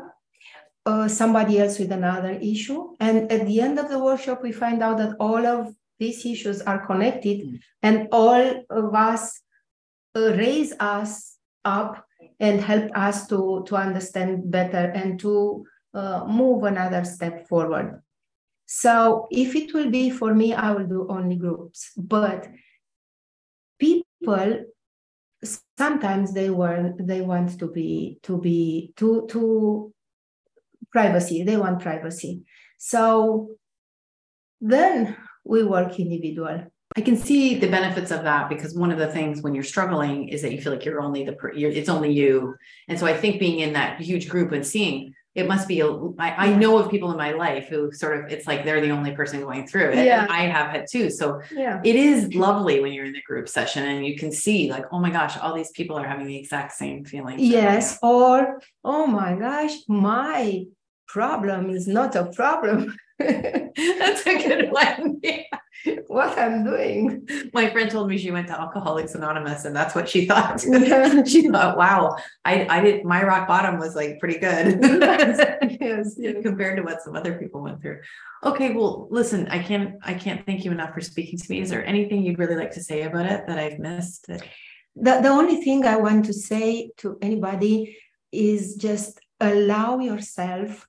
uh, 0.86 1.08
somebody 1.08 1.60
else 1.60 1.78
with 1.78 1.92
another 1.92 2.32
issue. 2.42 2.96
And 3.00 3.32
at 3.32 3.46
the 3.46 3.62
end 3.62 3.78
of 3.80 3.90
the 3.90 4.00
workshop, 4.00 4.42
we 4.42 4.52
find 4.52 4.82
out 4.82 4.98
that 4.98 5.16
all 5.20 5.46
of 5.46 5.76
these 6.00 6.26
issues 6.26 6.62
are 6.62 6.86
connected 6.86 7.42
mm. 7.42 7.60
and 7.84 8.08
all 8.12 8.64
of 8.70 8.96
us 8.96 9.42
uh, 10.16 10.34
raise 10.34 10.74
us 10.80 11.38
up 11.66 12.06
and 12.40 12.62
help 12.62 12.90
us 12.96 13.28
to, 13.28 13.64
to 13.68 13.76
understand 13.76 14.50
better 14.50 14.92
and 14.96 15.20
to 15.20 15.66
uh, 15.94 16.26
move 16.26 16.64
another 16.64 17.04
step 17.04 17.48
forward. 17.48 18.02
So 18.66 19.28
if 19.32 19.56
it 19.56 19.74
will 19.74 19.90
be 19.90 20.10
for 20.10 20.34
me, 20.34 20.54
I 20.54 20.72
will 20.72 20.88
do 20.88 21.08
only 21.10 21.36
groups. 21.36 21.92
But 21.98 22.48
people 23.80 24.66
sometimes 25.78 26.34
they 26.34 26.50
want 26.50 27.08
they 27.08 27.22
want 27.22 27.58
to 27.58 27.68
be 27.68 28.20
to 28.24 28.38
be 28.38 28.94
to 28.98 29.26
to 29.30 29.94
privacy. 30.92 31.44
They 31.44 31.58
want 31.58 31.82
privacy. 31.82 32.44
So 32.78 33.56
then 34.62 35.18
we 35.50 35.64
work 35.64 36.00
individual 36.00 36.58
I 36.98 37.02
can 37.02 37.16
see 37.16 37.56
the 37.56 37.70
benefits 37.70 38.10
of 38.10 38.24
that 38.24 38.50
because 38.50 38.74
one 38.74 38.92
of 38.92 38.98
the 38.98 39.08
things 39.08 39.44
when 39.44 39.54
you're 39.54 39.64
struggling 39.64 40.30
is 40.30 40.42
that 40.42 40.52
you 40.52 40.60
feel 40.60 40.74
like 40.74 40.86
you're 40.86 41.02
only 41.02 41.24
the 41.24 41.34
per, 41.34 41.54
you're, 41.54 41.70
it's 41.70 41.88
only 41.88 42.12
you, 42.12 42.56
and 42.88 42.98
so 42.98 43.06
I 43.06 43.16
think 43.16 43.40
being 43.40 43.60
in 43.60 43.74
that 43.74 44.02
huge 44.02 44.28
group 44.28 44.52
and 44.52 44.66
seeing 44.66 45.14
it 45.36 45.48
must 45.48 45.68
be 45.68 45.80
a, 45.82 45.88
I, 46.18 46.48
I 46.48 46.56
know 46.56 46.78
of 46.80 46.90
people 46.90 47.12
in 47.12 47.18
my 47.18 47.32
life 47.32 47.68
who 47.68 47.92
sort 47.92 48.20
of 48.20 48.32
it's 48.32 48.48
like 48.48 48.66
they're 48.66 48.82
the 48.82 48.90
only 48.90 49.12
person 49.12 49.40
going 49.40 49.68
through 49.68 49.92
it. 49.92 50.06
Yeah. 50.06 50.24
And 50.24 50.32
I 50.32 50.42
have 50.48 50.72
had 50.72 50.88
too. 50.92 51.12
So 51.12 51.42
yeah. 51.52 51.80
it 51.84 51.96
is 51.96 52.34
lovely 52.34 52.80
when 52.80 52.92
you're 52.92 53.06
in 53.06 53.14
the 53.14 53.22
group 53.22 53.48
session 53.48 53.86
and 53.86 54.06
you 54.06 54.18
can 54.18 54.32
see 54.32 54.72
like, 54.72 54.86
oh 54.92 55.00
my 55.00 55.12
gosh, 55.12 55.38
all 55.38 55.54
these 55.54 55.72
people 55.72 55.98
are 55.98 56.08
having 56.08 56.26
the 56.26 56.38
exact 56.38 56.74
same 56.74 57.06
feeling. 57.06 57.38
Yes. 57.40 58.00
Or 58.02 58.60
oh 58.84 59.06
my 59.06 59.36
gosh, 59.36 59.74
my 59.88 60.66
problem 61.08 61.70
is 61.70 61.88
not 61.88 62.16
a 62.16 62.26
problem. 62.26 62.98
That's 64.00 64.26
a 64.26 64.48
good 64.48 64.72
one. 64.72 65.20
Yeah. 65.22 65.44
What 66.08 66.38
I'm 66.38 66.64
doing. 66.64 67.28
My 67.54 67.70
friend 67.70 67.90
told 67.90 68.10
me 68.10 68.18
she 68.18 68.32
went 68.32 68.48
to 68.48 68.60
Alcoholics 68.60 69.16
Anonymous 69.16 69.66
and 69.66 69.76
that's 69.76 69.96
what 69.96 70.10
she 70.10 70.26
thought. 70.26 70.60
she 71.28 71.48
thought, 71.48 71.78
wow, 71.78 72.18
I, 72.44 72.66
I 72.70 72.82
did 72.82 73.06
my 73.06 73.24
rock 73.24 73.48
bottom 73.48 73.80
was 73.80 73.96
like 73.96 74.20
pretty 74.20 74.40
good. 74.40 74.80
yes, 74.82 76.16
yes. 76.18 76.36
Compared 76.44 76.78
to 76.78 76.84
what 76.84 77.02
some 77.02 77.16
other 77.16 77.36
people 77.36 77.62
went 77.62 77.82
through. 77.82 78.00
Okay, 78.44 78.74
well, 78.74 79.08
listen, 79.10 79.48
I 79.48 79.60
can't 79.60 79.96
I 80.04 80.14
can't 80.14 80.46
thank 80.46 80.66
you 80.66 80.72
enough 80.72 80.94
for 80.94 81.02
speaking 81.02 81.40
to 81.40 81.46
me. 81.50 81.62
Is 81.62 81.70
there 81.70 81.86
anything 81.86 82.24
you'd 82.24 82.40
really 82.40 82.56
like 82.56 82.72
to 82.72 82.84
say 82.84 83.04
about 83.04 83.26
it 83.26 83.48
that 83.48 83.58
I've 83.58 83.80
missed? 83.80 84.28
That... 84.28 84.44
The, 84.96 85.22
the 85.22 85.30
only 85.30 85.62
thing 85.62 85.86
I 85.86 85.96
want 85.96 86.26
to 86.26 86.34
say 86.34 86.92
to 86.98 87.18
anybody 87.22 87.98
is 88.34 88.76
just 88.76 89.20
allow 89.40 90.00
yourself 90.00 90.88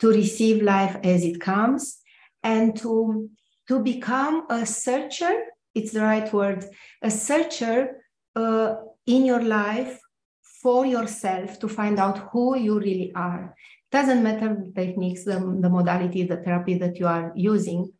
to 0.00 0.08
receive 0.08 0.62
life 0.62 0.96
as 1.02 1.24
it 1.24 1.40
comes 1.40 1.98
and 2.42 2.76
to 2.76 3.28
to 3.68 3.80
become 3.80 4.46
a 4.50 4.64
searcher 4.64 5.34
it's 5.74 5.92
the 5.92 6.00
right 6.00 6.32
word 6.32 6.64
a 7.02 7.10
searcher 7.10 8.02
uh, 8.36 8.74
in 9.06 9.24
your 9.24 9.42
life 9.42 10.00
for 10.62 10.86
yourself 10.86 11.58
to 11.58 11.68
find 11.68 11.98
out 11.98 12.18
who 12.30 12.56
you 12.56 12.78
really 12.78 13.12
are 13.14 13.54
doesn't 13.90 14.22
matter 14.22 14.54
the 14.54 14.72
techniques 14.72 15.24
the, 15.24 15.38
the 15.60 15.68
modality 15.68 16.22
the 16.22 16.38
therapy 16.38 16.74
that 16.78 16.98
you 16.98 17.06
are 17.06 17.32
using 17.34 17.90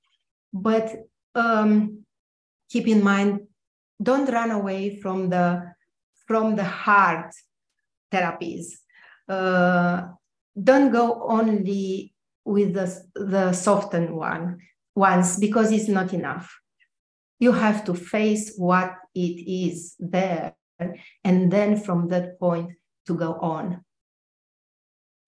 but 0.52 0.94
um, 1.34 2.04
keep 2.68 2.86
in 2.86 3.02
mind, 3.02 3.46
don't 4.02 4.30
run 4.30 4.50
away 4.50 4.96
from 4.96 5.28
the 5.28 5.74
from 6.26 6.56
the 6.56 6.64
hard 6.64 7.30
therapies. 8.12 8.66
Uh, 9.28 10.08
don't 10.62 10.90
go 10.90 11.26
only 11.28 12.14
with 12.44 12.74
the, 12.74 13.02
the 13.14 13.52
softened 13.52 14.14
one 14.14 14.58
ones 14.94 15.38
because 15.38 15.70
it's 15.70 15.88
not 15.88 16.12
enough. 16.12 16.58
You 17.38 17.52
have 17.52 17.84
to 17.84 17.94
face 17.94 18.54
what 18.56 18.94
it 19.14 19.20
is 19.20 19.94
there, 19.98 20.54
and 21.24 21.52
then 21.52 21.76
from 21.76 22.08
that 22.08 22.40
point 22.40 22.72
to 23.06 23.14
go 23.14 23.34
on. 23.34 23.84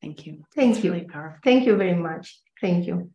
Thank 0.00 0.26
you. 0.26 0.44
Thank 0.54 0.74
That's 0.74 0.84
you. 0.84 0.92
Really 0.92 1.04
powerful. 1.04 1.38
Thank 1.44 1.66
you 1.66 1.76
very 1.76 1.94
much. 1.94 2.40
Thank 2.60 2.86
you. 2.86 3.10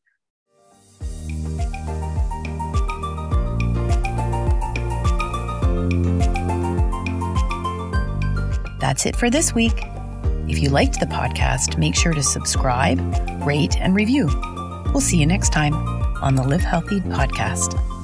That's 8.80 9.06
it 9.08 9.16
for 9.16 9.32
this 9.32 9.54
week. 9.56 9.95
If 10.48 10.60
you 10.60 10.70
liked 10.70 11.00
the 11.00 11.08
podcast, 11.08 11.78
make 11.78 11.96
sure 11.96 12.14
to 12.14 12.22
subscribe, 12.22 13.00
rate, 13.46 13.78
and 13.80 13.96
review. 13.96 14.28
We'll 14.94 15.02
see 15.02 15.18
you 15.18 15.26
next 15.26 15.52
time 15.52 15.74
on 16.22 16.36
the 16.36 16.44
Live 16.44 16.62
Healthy 16.62 17.02
podcast. 17.02 17.95